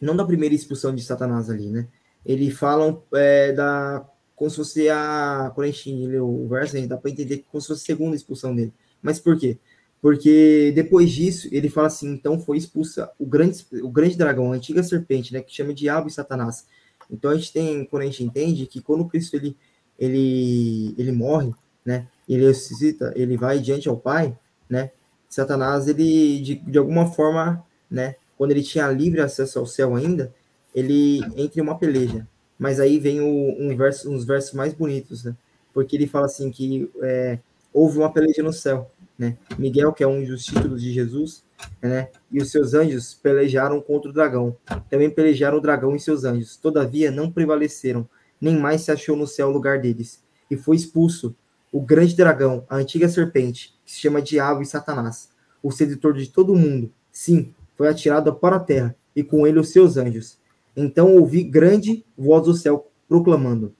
[0.00, 1.86] não da primeira expulsão de Satanás ali, né?
[2.24, 4.04] Ele fala é, da.
[4.34, 5.52] Como se fosse a.
[5.54, 7.86] Quando a gente lê o verso, a gente dá para entender como se fosse a
[7.86, 8.72] segunda expulsão dele.
[9.00, 9.56] Mas por quê?
[10.02, 14.56] Porque depois disso, ele fala assim: então foi expulsa o grande, o grande dragão, a
[14.56, 15.40] antiga serpente, né?
[15.40, 16.66] Que chama Diabo e Satanás.
[17.10, 19.56] Então a gente tem, quando a gente entende que quando Cristo ele,
[19.98, 21.52] ele, ele morre,
[21.84, 22.08] né?
[22.28, 24.36] Ele ressuscita, ele vai diante ao Pai,
[24.68, 24.90] né?
[25.28, 30.32] Satanás, ele, de, de alguma forma, né, quando ele tinha livre acesso ao céu ainda,
[30.74, 32.26] ele entra em uma peleja.
[32.58, 35.36] Mas aí vem o, um verso, uns versos mais bonitos, né?
[35.74, 37.38] Porque ele fala assim que é,
[37.72, 39.36] houve uma peleja no céu, né?
[39.58, 41.44] Miguel, que é um dos títulos de Jesus,
[41.82, 42.08] né?
[42.30, 44.56] E os seus anjos pelejaram contra o dragão.
[44.90, 46.56] Também pelejaram o dragão e seus anjos.
[46.56, 48.08] Todavia não prevaleceram,
[48.40, 50.22] nem mais se achou no céu o lugar deles.
[50.50, 51.34] E foi expulso
[51.72, 55.30] o grande dragão, a antiga serpente, que se chama Diabo e Satanás,
[55.62, 56.90] o sedutor de todo mundo.
[57.12, 60.38] Sim, foi atirado para a terra, e com ele os seus anjos.
[60.76, 63.74] Então ouvi grande voz do céu proclamando: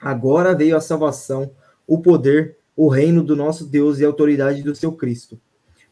[0.00, 1.50] Agora veio a salvação,
[1.86, 5.40] o poder, o reino do nosso Deus e a autoridade do seu Cristo.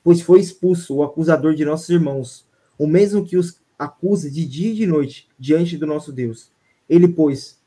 [0.07, 2.46] Pois foi expulso o acusador de nossos irmãos,
[2.78, 6.48] o mesmo que os acusa de dia e de noite diante do nosso Deus.
[6.88, 7.59] Ele, pois,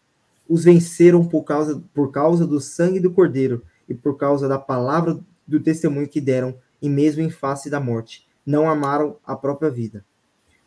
[0.47, 5.19] os venceram por causa, por causa do sangue do Cordeiro e por causa da palavra
[5.45, 10.05] do testemunho que deram, e mesmo em face da morte, não amaram a própria vida.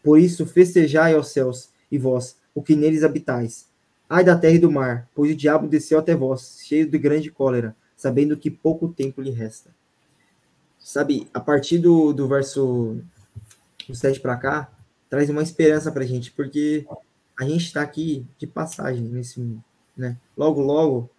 [0.03, 3.67] Por isso, festejai aos céus, e vós, o que neles habitais.
[4.11, 7.31] Ai da terra e do mar, pois o diabo desceu até vós, cheio de grande
[7.31, 9.71] cólera, sabendo que pouco tempo lhe resta.
[10.83, 13.01] Sabe, a partir do, do verso
[13.93, 14.73] 7 para cá,
[15.09, 16.87] traz uma esperança para a gente, porque
[17.39, 19.63] a gente está aqui de passagem nesse mundo
[19.97, 20.17] né?
[20.37, 21.11] Logo, logo,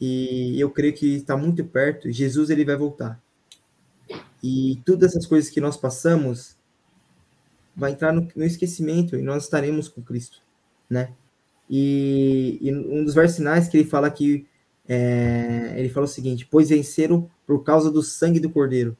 [0.00, 3.20] e eu creio que está muito perto, Jesus ele vai voltar.
[4.42, 6.56] E todas essas coisas que nós passamos
[7.74, 10.40] vai entrar no, no esquecimento e nós estaremos com Cristo,
[10.88, 11.12] né?
[11.70, 14.46] E, e, um dos versos finais que ele fala que
[14.88, 18.96] é, ele fala o seguinte: pois venceram por causa do sangue do Cordeiro.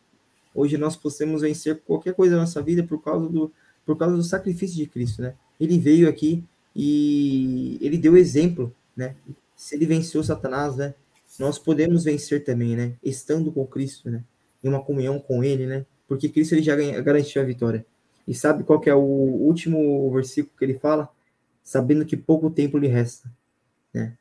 [0.55, 3.53] Hoje nós podemos vencer qualquer coisa na nossa vida por causa do
[3.86, 5.34] por causa do sacrifício de Cristo, né?
[5.59, 6.45] Ele veio aqui
[6.76, 9.14] e ele deu exemplo né?
[9.55, 10.93] Se ele venceu Satanás, né?
[11.39, 12.95] Nós podemos vencer também, né?
[13.03, 14.24] Estando com Cristo, né?
[14.62, 15.86] Em uma comunhão com Ele, né?
[16.09, 17.86] Porque Cristo ele já garantiu a vitória.
[18.26, 21.09] E sabe qual que é o último versículo que ele fala?
[21.62, 23.30] Sabendo que pouco tempo lhe resta,
[23.95, 24.14] né?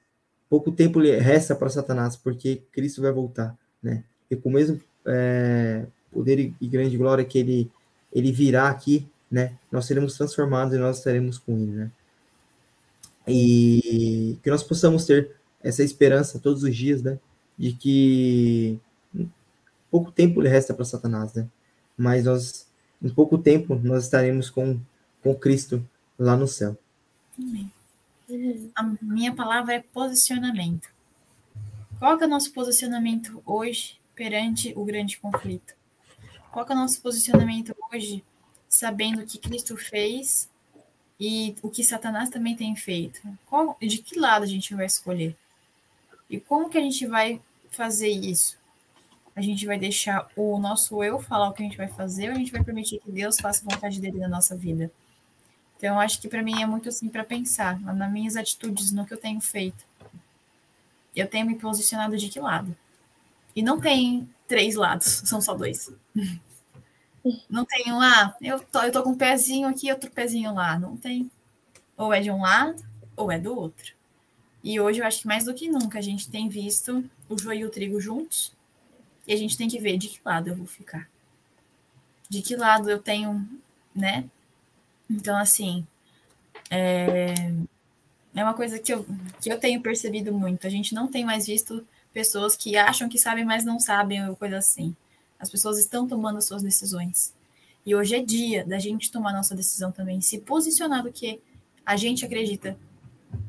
[0.49, 4.03] Pouco tempo lhe resta para Satanás, porque Cristo vai voltar, né?
[4.29, 7.71] E com o mesmo é, poder e grande glória que ele
[8.13, 9.57] ele virá aqui, né?
[9.71, 11.91] Nós seremos transformados e nós estaremos com ele, né?
[13.27, 15.31] E que nós possamos ter
[15.61, 17.19] essa esperança todos os dias, né?
[17.57, 18.79] De que
[19.91, 21.47] pouco tempo lhe resta para Satanás, né?
[21.97, 22.67] Mas nós,
[23.01, 24.79] em pouco tempo, nós estaremos com,
[25.21, 25.85] com Cristo
[26.17, 26.77] lá no céu.
[27.37, 27.71] Amém.
[28.75, 30.89] A minha palavra é posicionamento.
[31.97, 35.73] Qual é o nosso posicionamento hoje perante o grande conflito?
[36.51, 38.23] Qual é o nosso posicionamento hoje,
[38.67, 40.49] sabendo o que Cristo fez
[41.19, 43.21] e o que Satanás também tem feito.
[43.45, 45.35] Qual, de que lado a gente vai escolher?
[46.29, 48.57] E como que a gente vai fazer isso?
[49.35, 52.35] A gente vai deixar o nosso eu falar o que a gente vai fazer ou
[52.35, 54.91] a gente vai permitir que Deus faça a vontade dele na nossa vida?
[55.77, 59.13] Então, acho que para mim é muito assim para pensar nas minhas atitudes, no que
[59.13, 59.85] eu tenho feito.
[61.15, 62.75] Eu tenho me posicionado de que lado?
[63.55, 65.91] E não tem três lados, são só dois.
[67.49, 70.77] Não tem um, ah, eu tô, eu tô com um pezinho aqui, outro pezinho lá.
[70.79, 71.29] Não tem.
[71.97, 72.83] Ou é de um lado,
[73.15, 73.93] ou é do outro.
[74.63, 77.61] E hoje eu acho que mais do que nunca a gente tem visto o joio
[77.61, 78.53] e o trigo juntos.
[79.27, 81.09] E a gente tem que ver de que lado eu vou ficar.
[82.29, 83.47] de que lado eu tenho,
[83.95, 84.25] né?
[85.09, 85.85] Então, assim,
[86.69, 87.33] é,
[88.35, 89.05] é uma coisa que eu,
[89.41, 90.67] que eu tenho percebido muito.
[90.67, 94.35] A gente não tem mais visto pessoas que acham que sabem, mas não sabem, ou
[94.35, 94.95] coisa assim.
[95.39, 97.33] As pessoas estão tomando suas decisões.
[97.85, 101.41] E hoje é dia da gente tomar nossa decisão também, se posicionar do que
[101.85, 102.77] a gente acredita,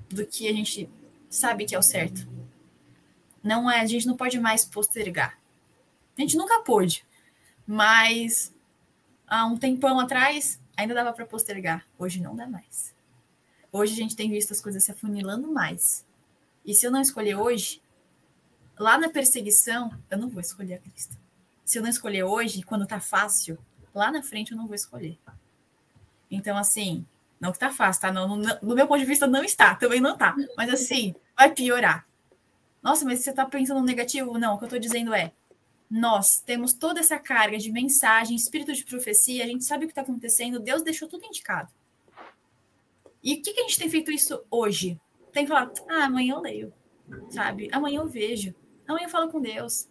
[0.08, 0.88] do que a gente
[1.28, 2.28] sabe que é o certo.
[3.42, 5.38] Não é, a gente não pode mais postergar.
[6.16, 7.04] A gente nunca pôde,
[7.66, 8.54] mas
[9.26, 11.84] há um tempão atrás ainda dava para postergar.
[11.98, 12.94] Hoje não dá mais.
[13.72, 16.06] Hoje a gente tem visto as coisas se afunilando mais.
[16.64, 17.82] E se eu não escolher hoje,
[18.78, 21.18] lá na perseguição, eu não vou escolher a Cristo.
[21.64, 23.58] Se eu não escolher hoje, quando tá fácil,
[23.92, 25.18] lá na frente eu não vou escolher.
[26.30, 27.04] Então, assim,
[27.40, 28.12] não que tá fácil, tá?
[28.12, 30.34] No, no, no, meu ponto de vista, não está, também não tá.
[30.56, 32.06] Mas assim, vai piorar.
[32.80, 34.38] Nossa, mas você tá pensando no negativo?
[34.38, 35.32] Não, o que eu tô dizendo é:
[35.90, 39.92] nós temos toda essa carga de mensagem, espírito de profecia, a gente sabe o que
[39.92, 41.72] está acontecendo, Deus deixou tudo indicado.
[43.22, 45.00] E o que, que a gente tem feito isso hoje?
[45.32, 46.72] Tem que falar, ah, amanhã eu leio,
[47.30, 47.68] sabe?
[47.72, 48.54] Amanhã eu vejo,
[48.86, 49.88] amanhã eu falo com Deus.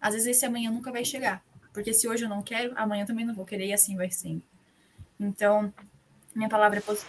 [0.00, 1.44] Às vezes esse amanhã nunca vai chegar.
[1.72, 4.10] Porque se hoje eu não quero, amanhã eu também não vou querer e assim vai
[4.10, 4.42] sendo.
[5.18, 5.72] Então,
[6.34, 7.04] minha palavra é pos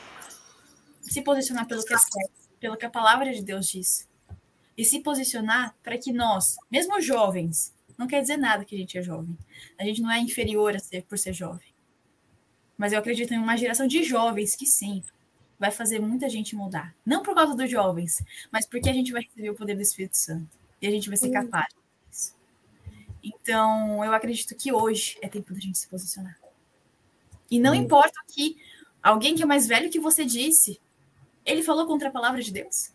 [1.02, 4.10] se posicionar pelo que é certo, pelo que a palavra de Deus diz.
[4.76, 8.98] E se posicionar para que nós, mesmo jovens, não quer dizer nada que a gente
[8.98, 9.38] é jovem.
[9.80, 11.68] A gente não é inferior a ser por ser jovem.
[12.78, 15.04] Mas eu acredito em uma geração de jovens que sim,
[15.58, 16.93] vai fazer muita gente mudar.
[17.06, 20.18] Não por causa dos jovens, mas porque a gente vai receber o poder do Espírito
[20.18, 20.58] Santo.
[20.82, 21.74] E a gente vai ser capaz
[23.26, 26.39] então, eu acredito que hoje é tempo da gente se posicionar.
[27.50, 28.56] E não importa que
[29.02, 30.80] alguém que é mais velho que você disse,
[31.43, 32.93] ele falou contra a palavra de Deus.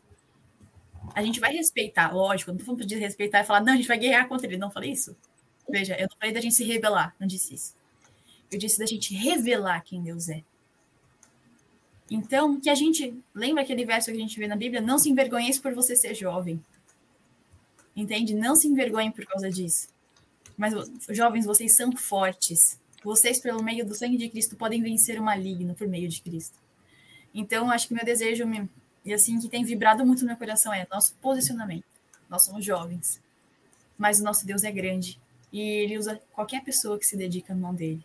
[1.14, 3.88] A gente vai respeitar, lógico, não estou falando de respeitar e falar, não, a gente
[3.88, 4.57] vai guerrear contra ele.
[4.57, 5.16] Não falei isso.
[5.68, 7.74] Veja, eu não falei da gente se rebelar, não disse isso.
[8.51, 10.42] Eu disse da gente revelar quem Deus é.
[12.11, 14.80] Então, que a gente, lembra aquele verso que a gente vê na Bíblia?
[14.80, 16.61] Não se envergonhe por você ser jovem.
[17.94, 18.34] Entende?
[18.34, 19.88] Não se envergonhe por causa disso.
[20.57, 20.74] Mas,
[21.11, 22.80] jovens, vocês são fortes.
[23.05, 26.59] Vocês, pelo meio do sangue de Cristo, podem vencer o maligno por meio de Cristo.
[27.32, 28.44] Então, acho que meu desejo,
[29.05, 31.84] e assim, que tem vibrado muito no meu coração é nosso posicionamento.
[32.28, 33.20] Nós somos jovens,
[33.96, 35.18] mas o nosso Deus é grande
[35.53, 38.05] e ele usa qualquer pessoa que se dedica na mão dele.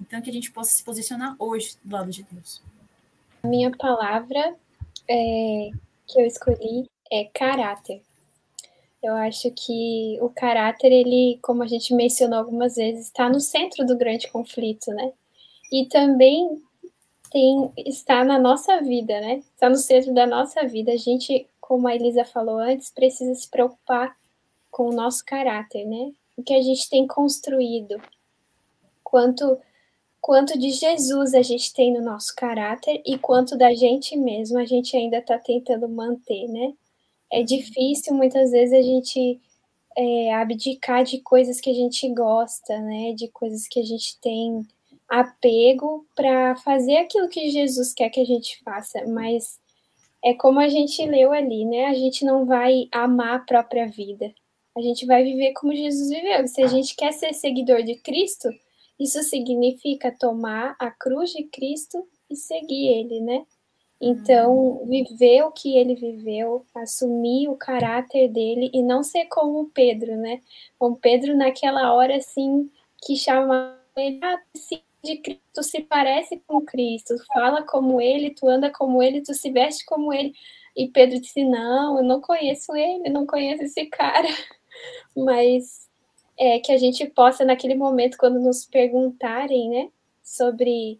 [0.00, 2.60] Então, que a gente possa se posicionar hoje do lado de Deus.
[3.42, 4.56] A minha palavra
[5.08, 5.70] é,
[6.06, 8.02] que eu escolhi é caráter.
[9.02, 13.84] Eu acho que o caráter, ele, como a gente mencionou algumas vezes, está no centro
[13.84, 15.12] do grande conflito, né?
[15.72, 16.62] E também
[17.32, 19.42] tem, está na nossa vida, né?
[19.54, 20.92] Está no centro da nossa vida.
[20.92, 24.14] A gente, como a Elisa falou antes, precisa se preocupar
[24.70, 26.12] com o nosso caráter, né?
[26.36, 28.00] O que a gente tem construído.
[29.02, 29.58] Quanto,
[30.20, 34.64] quanto de Jesus a gente tem no nosso caráter e quanto da gente mesmo a
[34.64, 36.74] gente ainda está tentando manter, né?
[37.32, 39.40] é difícil muitas vezes a gente
[39.96, 43.14] é, abdicar de coisas que a gente gosta, né?
[43.14, 44.66] De coisas que a gente tem
[45.12, 49.60] apego para fazer aquilo que Jesus quer que a gente faça, mas
[50.24, 51.84] é como a gente leu ali, né?
[51.84, 54.32] A gente não vai amar a própria vida.
[54.74, 56.48] A gente vai viver como Jesus viveu.
[56.48, 58.48] Se a gente quer ser seguidor de Cristo,
[58.98, 63.44] isso significa tomar a cruz de Cristo e seguir ele, né?
[64.00, 70.16] Então, viver o que ele viveu, assumir o caráter dele e não ser como Pedro,
[70.16, 70.40] né?
[70.78, 72.70] Como Pedro naquela hora assim
[73.04, 74.40] que chamava ele ah,
[75.02, 79.50] de Cristo, se parece com Cristo, fala como ele, tu anda como ele, tu se
[79.50, 80.32] veste como ele.
[80.76, 84.28] E Pedro disse: Não, eu não conheço ele, não conheço esse cara.
[85.16, 85.88] Mas
[86.38, 89.90] é que a gente possa, naquele momento, quando nos perguntarem, né,
[90.22, 90.98] sobre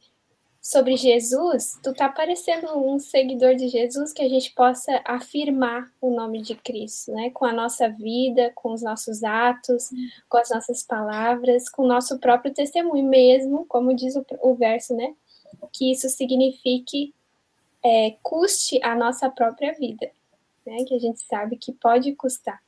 [0.63, 6.15] sobre Jesus, tu tá parecendo um seguidor de Jesus que a gente possa afirmar o
[6.15, 7.31] nome de Cristo, né?
[7.31, 9.91] Com a nossa vida, com os nossos atos,
[10.29, 14.95] com as nossas palavras, com o nosso próprio testemunho mesmo, como diz o, o verso,
[14.95, 15.17] né?
[15.73, 17.13] Que isso signifique
[17.85, 20.13] é, custe a nossa própria vida,
[20.65, 20.85] né?
[20.87, 22.63] Que a gente sabe que pode custar.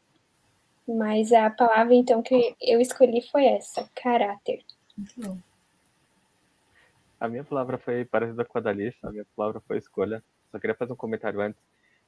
[0.86, 4.64] Mas a palavra então que eu escolhi foi essa, caráter.
[4.99, 5.54] Muito bom.
[7.25, 10.22] A minha palavra foi parecida com a da Alice, a minha palavra foi escolha.
[10.53, 11.61] Só queria fazer um comentário antes.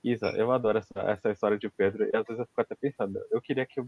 [0.05, 3.19] Isa, eu adoro essa, essa história de Pedro, e às vezes eu fico até pensando,
[3.31, 3.83] eu queria que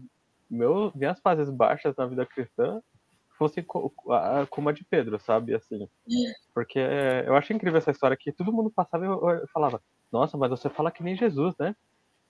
[0.49, 2.81] meu, minhas fases baixas na vida cristã
[3.37, 5.53] fossem como a de Pedro, sabe?
[5.53, 5.87] Assim,
[6.53, 6.79] porque
[7.25, 10.49] eu acho incrível essa história que todo mundo passava e eu, eu falava, nossa, mas
[10.49, 11.75] você fala que nem Jesus, né?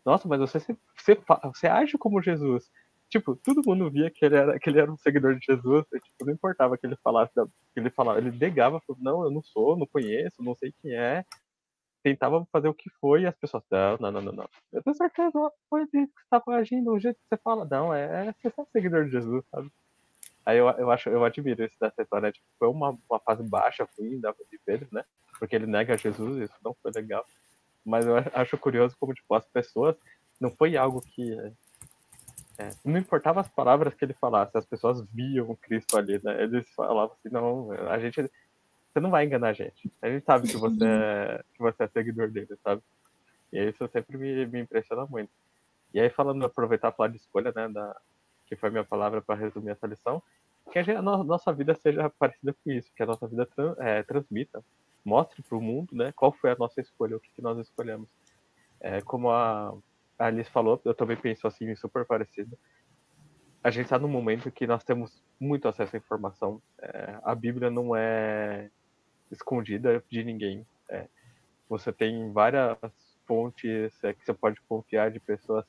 [0.06, 0.60] Nossa, mas você,
[0.96, 2.70] você, você age como Jesus.
[3.10, 6.00] Tipo, todo mundo via que ele era, que ele era um seguidor de Jesus, e,
[6.00, 9.42] tipo, não importava que ele falasse, que ele falava, ele negava, falou, não, eu não
[9.42, 11.26] sou, não conheço, não sei quem é,
[12.04, 14.50] tentava fazer o que foi e as pessoas, não, não, não, não, não.
[14.72, 18.34] Eu tenho certeza, foi que você estava agindo, o jeito que você fala, não, é,
[18.34, 19.72] você é seguidor de Jesus, sabe?
[20.46, 23.88] Aí eu, eu acho, eu admiro isso dessa história, tipo, foi uma, uma fase baixa,
[23.98, 25.04] ruim da de Pedro, né?
[25.38, 27.26] Porque ele nega Jesus, isso não foi legal.
[27.86, 29.96] Mas eu acho curioso como, tipo, as pessoas,
[30.40, 31.36] não foi algo que
[32.60, 36.44] é, não importava as palavras que ele falasse, as pessoas viam o Cristo ali, né?
[36.44, 38.30] Eles falavam assim, não, a gente
[38.92, 39.90] você não vai enganar a gente.
[40.02, 42.82] A gente sabe que você é, que você é seguidor dele, sabe?
[43.54, 45.32] E isso sempre me, me impressiona muito.
[45.94, 47.96] E aí, falando, aproveitar falar de escolha, né, da,
[48.46, 50.22] que foi a minha palavra para resumir essa lição,
[50.72, 53.48] que a, gente, a, nossa vida seja parecida com isso, que a nossa vida
[53.78, 54.64] é, transmita,
[55.04, 58.10] mostre para o mundo, né, qual foi a nossa escolha, o que, que nós escolhemos.
[58.82, 59.74] É, como a,
[60.20, 62.58] a Alice falou, eu também penso assim, super parecido.
[63.64, 66.62] A gente está num momento que nós temos muito acesso à informação.
[66.82, 68.70] É, a Bíblia não é
[69.32, 70.66] escondida de ninguém.
[70.90, 71.08] É,
[71.70, 72.78] você tem várias
[73.26, 75.66] fontes é, que você pode confiar de pessoas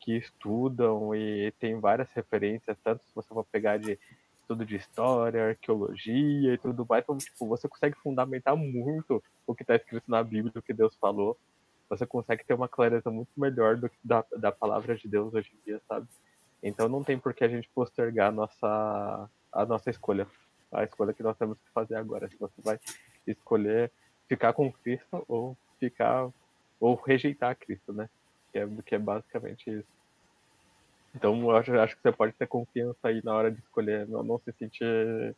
[0.00, 3.98] que estudam e tem várias referências, tanto se você for pegar de
[4.36, 9.62] estudo de história, arqueologia e tudo mais, então, tipo, você consegue fundamentar muito o que
[9.62, 11.38] está escrito na Bíblia, o que Deus falou.
[11.96, 15.64] Você consegue ter uma clareza muito melhor do, da, da palavra de Deus hoje em
[15.64, 16.06] dia, sabe?
[16.62, 20.26] Então não tem por que a gente postergar a nossa, a nossa escolha
[20.74, 22.28] a escolha que nós temos que fazer agora.
[22.28, 22.78] Se você vai
[23.26, 23.90] escolher
[24.28, 26.28] ficar com Cristo ou ficar
[26.80, 28.10] ou rejeitar Cristo, né?
[28.52, 29.94] Que é, que é basicamente isso.
[31.14, 34.22] Então eu acho, acho que você pode ter confiança aí na hora de escolher, não,
[34.24, 35.36] não se sentir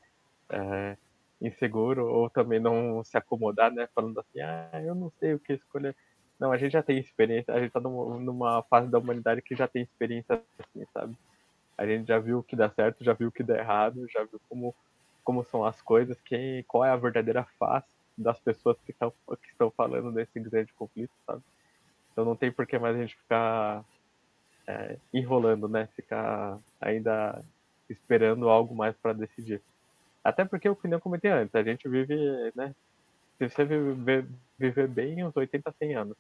[0.48, 0.96] é,
[1.40, 3.86] inseguro ou também não se acomodar, né?
[3.94, 5.94] Falando assim, ah, eu não sei o que escolher.
[6.39, 9.66] Não, a gente já tem experiência, a gente tá numa fase da humanidade que já
[9.66, 11.16] tem experiência assim, sabe?
[11.78, 14.24] A gente já viu o que dá certo, já viu o que dá errado, já
[14.24, 14.74] viu como
[15.26, 19.12] como são as coisas, quem, qual é a verdadeira face das pessoas que, tão,
[19.43, 21.43] que estão falando desse grande conflito, sabe?
[22.12, 23.84] Então não tem por que mais a gente ficar
[24.68, 25.89] é, enrolando, né?
[25.97, 27.43] Ficar ainda
[27.91, 29.61] esperando algo mais para decidir.
[30.22, 32.16] Até porque o que eu comentei antes, a gente vive,
[32.55, 32.72] né?
[33.39, 34.26] Se você viver,
[34.59, 36.16] viver bem, uns 80, 100 anos.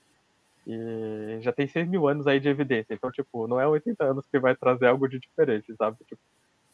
[0.66, 2.92] E já tem 6 mil anos aí de evidência.
[2.92, 5.96] Então, tipo, não é 80 anos que vai trazer algo de diferente, sabe?
[6.04, 6.20] Tipo,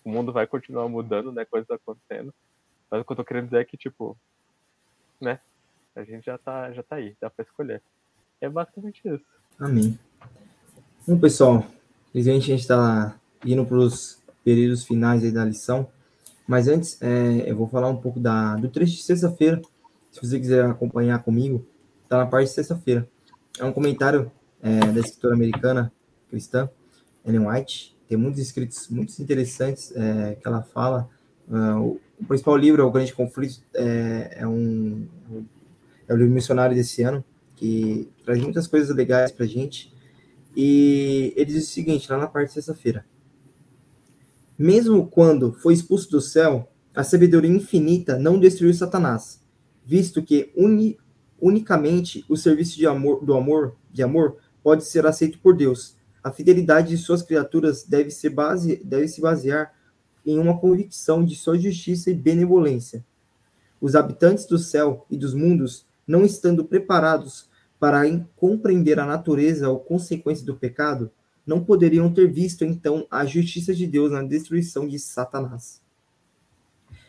[0.05, 1.45] o mundo vai continuar mudando, né?
[1.45, 2.33] Coisas acontecendo.
[2.91, 4.17] Mas o que eu tô querendo dizer é que, tipo,
[5.21, 5.39] né?
[5.95, 7.83] A gente já tá, já tá aí, dá pra escolher.
[8.41, 9.25] É basicamente isso.
[9.59, 9.99] Amém.
[11.07, 11.67] Bom, pessoal,
[12.09, 15.89] infelizmente a gente tá indo pros períodos finais aí da lição.
[16.47, 19.61] Mas antes, é, eu vou falar um pouco da, do trecho de sexta-feira.
[20.13, 21.67] Se você quiser acompanhar comigo,
[22.09, 23.09] tá na parte de sexta-feira.
[23.59, 24.31] É um comentário
[24.63, 25.93] é, da escritora americana
[26.29, 26.71] cristã,
[27.25, 31.09] Ellen White, tem muitos escritos muito interessantes é, que ela fala.
[31.49, 35.07] Uh, o principal livro, O Grande Conflito, é, é, um,
[36.07, 37.25] é o livro missionário desse ano,
[37.57, 39.93] que traz muitas coisas legais para gente.
[40.55, 43.05] E ele diz o seguinte, lá na parte de sexta-feira.
[44.59, 49.42] Mesmo quando foi expulso do céu, a sabedoria infinita não destruiu Satanás,
[49.85, 50.99] visto que uni,
[51.41, 56.31] unicamente o serviço de amor, do amor, de amor pode ser aceito por Deus, a
[56.31, 59.75] fidelidade de suas criaturas deve, ser base, deve se basear
[60.25, 63.05] em uma convicção de sua justiça e benevolência.
[63.81, 68.03] Os habitantes do céu e dos mundos, não estando preparados para
[68.37, 71.11] compreender a natureza ou consequência do pecado,
[71.45, 75.83] não poderiam ter visto então a justiça de Deus na destruição de Satanás.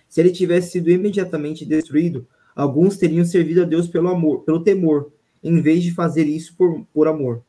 [0.09, 5.11] Se ele tivesse sido imediatamente destruído, alguns teriam servido a Deus pelo amor, pelo temor,
[5.43, 7.43] em vez de fazer isso por, por amor.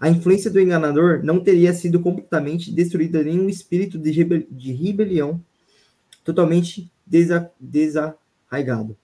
[0.00, 4.72] A influência do enganador não teria sido completamente destruída nem um espírito de, rebel de
[4.72, 5.42] rebelião
[6.22, 8.96] totalmente desa desarraigado.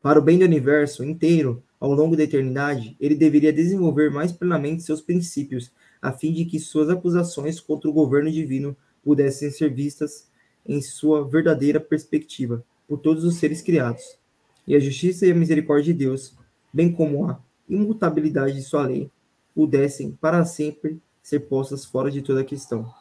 [0.00, 4.82] Para o bem do universo inteiro, ao longo da eternidade, ele deveria desenvolver mais plenamente
[4.82, 10.28] seus princípios, a fim de que suas acusações contra o governo divino pudessem ser vistas
[10.64, 14.21] em sua verdadeira perspectiva por todos os seres criados.
[14.66, 16.36] E a justiça e a misericórdia de Deus,
[16.72, 19.10] bem como a imutabilidade de sua lei,
[19.54, 22.92] pudessem para sempre ser postas fora de toda questão.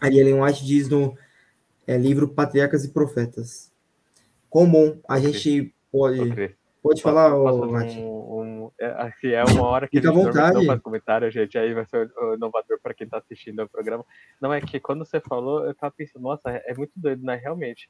[0.00, 1.16] Aí Ellen White diz no
[1.86, 3.72] é, livro Patriarcas e Profetas.
[4.48, 6.54] Como a gente pode.
[6.82, 7.34] Pode falar?
[7.34, 8.37] Um, um,
[8.80, 11.58] é, aqui é uma hora que Fica a gente não faz comentário, gente.
[11.58, 14.04] Aí vai ser inovador para quem está assistindo o programa.
[14.40, 17.34] Não, é que quando você falou, eu tava pensando, nossa, é, é muito doido, né?
[17.34, 17.88] Realmente.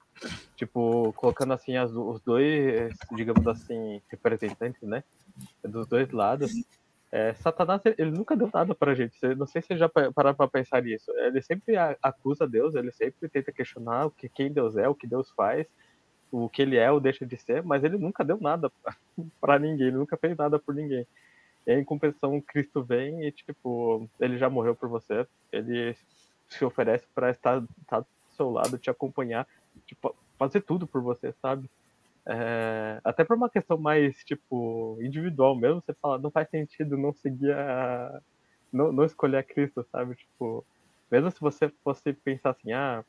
[0.57, 5.05] Tipo, colocando assim as, os dois, digamos assim, representantes, né?
[5.62, 6.53] Dos dois lados
[7.11, 9.18] É, Satanás, ele nunca deu nada pra gente.
[9.34, 11.11] Não sei se você já pararam pra pensar nisso.
[11.18, 15.07] Ele sempre acusa Deus, ele sempre tenta questionar o que, quem Deus é, o que
[15.07, 15.66] Deus faz,
[16.31, 18.70] o que ele é ou deixa de ser, mas ele nunca deu nada
[19.41, 21.07] para ninguém, ele nunca fez nada por ninguém.
[21.66, 25.97] E em compensação, Cristo vem e, tipo, ele já morreu por você, ele
[26.49, 29.47] se oferece para estar, estar do seu lado, te acompanhar,
[29.87, 31.68] tipo, fazer tudo por você, sabe?
[32.24, 37.12] É, até por uma questão mais, tipo, individual mesmo, você fala, não faz sentido não
[37.12, 38.20] seguir a.
[38.70, 40.14] Não, não escolher a Cristo, sabe?
[40.14, 40.62] Tipo,
[41.11, 43.03] mesmo se você fosse pensar assim, ah,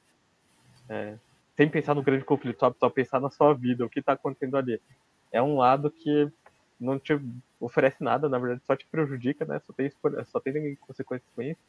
[0.88, 1.18] é,
[1.60, 4.82] sem pensar no grande conflito, só, pensar na sua vida, o que tá acontecendo ali.
[5.30, 6.32] É um lado que
[6.80, 7.20] não te
[7.60, 9.60] oferece nada, na verdade, só te prejudica, né?
[9.68, 9.92] Só tem,
[10.24, 11.60] só tem consequências isso.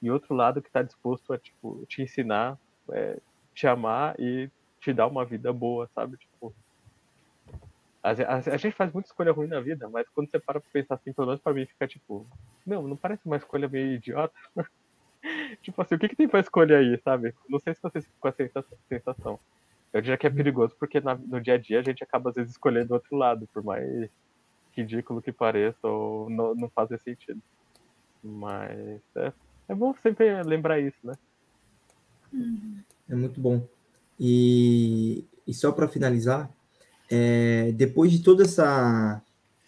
[0.00, 2.56] E outro lado que tá disposto a, tipo, te ensinar,
[2.92, 3.18] é,
[3.52, 4.48] te amar e
[4.80, 6.16] te dar uma vida boa, sabe?
[6.16, 6.54] Tipo,
[8.04, 10.70] a, a, a, gente faz muita escolha ruim na vida, mas quando você para pra
[10.72, 12.24] pensar assim, pelo menos pra mim fica tipo,
[12.64, 14.32] não, não parece uma escolha meio idiota.
[15.56, 17.34] tipo assim, o que, que tem pra escolher aí, sabe?
[17.48, 19.38] Não sei se vocês ficam com essa sensação.
[19.92, 22.36] Eu diria que é perigoso porque na, no dia a dia a gente acaba às
[22.36, 24.08] vezes escolhendo o outro lado, por mais
[24.76, 27.40] ridículo que pareça ou não, não fazer sentido.
[28.22, 29.32] Mas é,
[29.68, 31.14] é bom sempre lembrar isso, né?
[33.08, 33.66] É muito bom.
[34.18, 36.50] E, e só para finalizar,
[37.10, 39.20] é, depois de todo essa,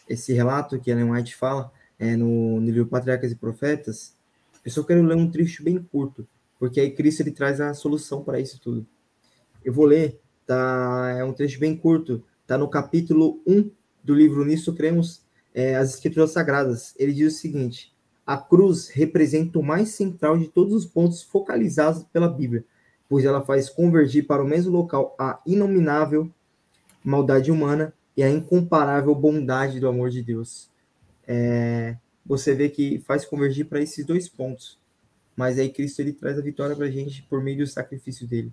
[0.08, 4.16] esse relato que a Ellen White fala é, no, no livro Patriarcas e Profetas,
[4.64, 6.26] eu só quero ler um trecho bem curto,
[6.58, 8.86] porque aí Cristo ele traz a solução para isso tudo.
[9.64, 11.14] Eu vou ler, tá?
[11.16, 13.70] É um trecho bem curto, tá no capítulo 1
[14.02, 16.94] do livro Nisso Cremos, é, as Escrituras Sagradas.
[16.98, 17.92] Ele diz o seguinte:
[18.26, 22.64] a cruz representa o mais central de todos os pontos focalizados pela Bíblia,
[23.08, 26.30] pois ela faz convergir para o mesmo local a inominável
[27.04, 30.70] maldade humana e a incomparável bondade do amor de Deus.
[31.26, 34.78] É, você vê que faz convergir para esses dois pontos.
[35.36, 38.52] Mas aí Cristo ele traz a vitória para a gente por meio do sacrifício dele.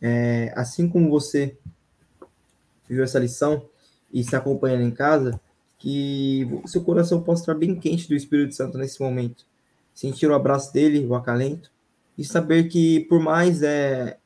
[0.00, 1.56] É, assim como você
[2.88, 3.68] viveu essa lição
[4.12, 5.40] e está acompanhando em casa,
[5.78, 9.44] que seu coração possa estar bem quente do Espírito Santo nesse momento.
[9.94, 11.70] Sentir o abraço dele, o acalento,
[12.16, 14.18] e saber que por mais é,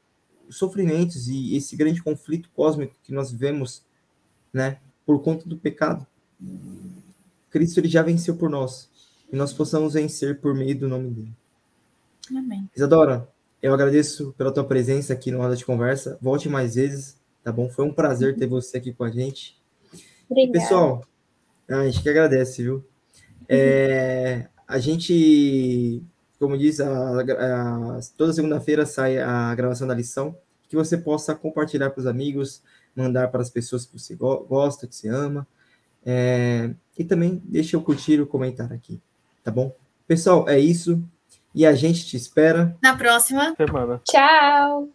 [0.49, 3.83] sofrimentos e esse grande conflito cósmico que nós vivemos,
[4.53, 6.07] né, por conta do pecado,
[7.51, 8.91] Cristo ele já venceu por nós
[9.33, 11.33] e nós possamos vencer por meio do nome dele.
[12.31, 12.69] Amém.
[12.75, 13.29] Isadora,
[13.63, 16.19] eu agradeço pela tua presença aqui no Roda de Conversa.
[16.21, 17.69] Volte mais vezes, tá bom?
[17.69, 19.61] Foi um prazer ter você aqui com a gente.
[20.29, 20.59] Obrigada.
[20.59, 21.05] Pessoal,
[21.69, 22.85] a gente que agradece, viu?
[23.49, 26.05] É, a gente
[26.41, 30.35] como diz, a, a, toda segunda-feira sai a gravação da lição,
[30.67, 32.63] que você possa compartilhar para os amigos,
[32.97, 35.47] mandar para as pessoas que você go gosta, que você ama.
[36.05, 39.01] É, e também deixa eu curtir o comentário aqui,
[39.43, 39.75] tá bom?
[40.07, 41.03] Pessoal, é isso.
[41.55, 44.01] E a gente te espera na próxima semana.
[44.05, 44.89] Tchau!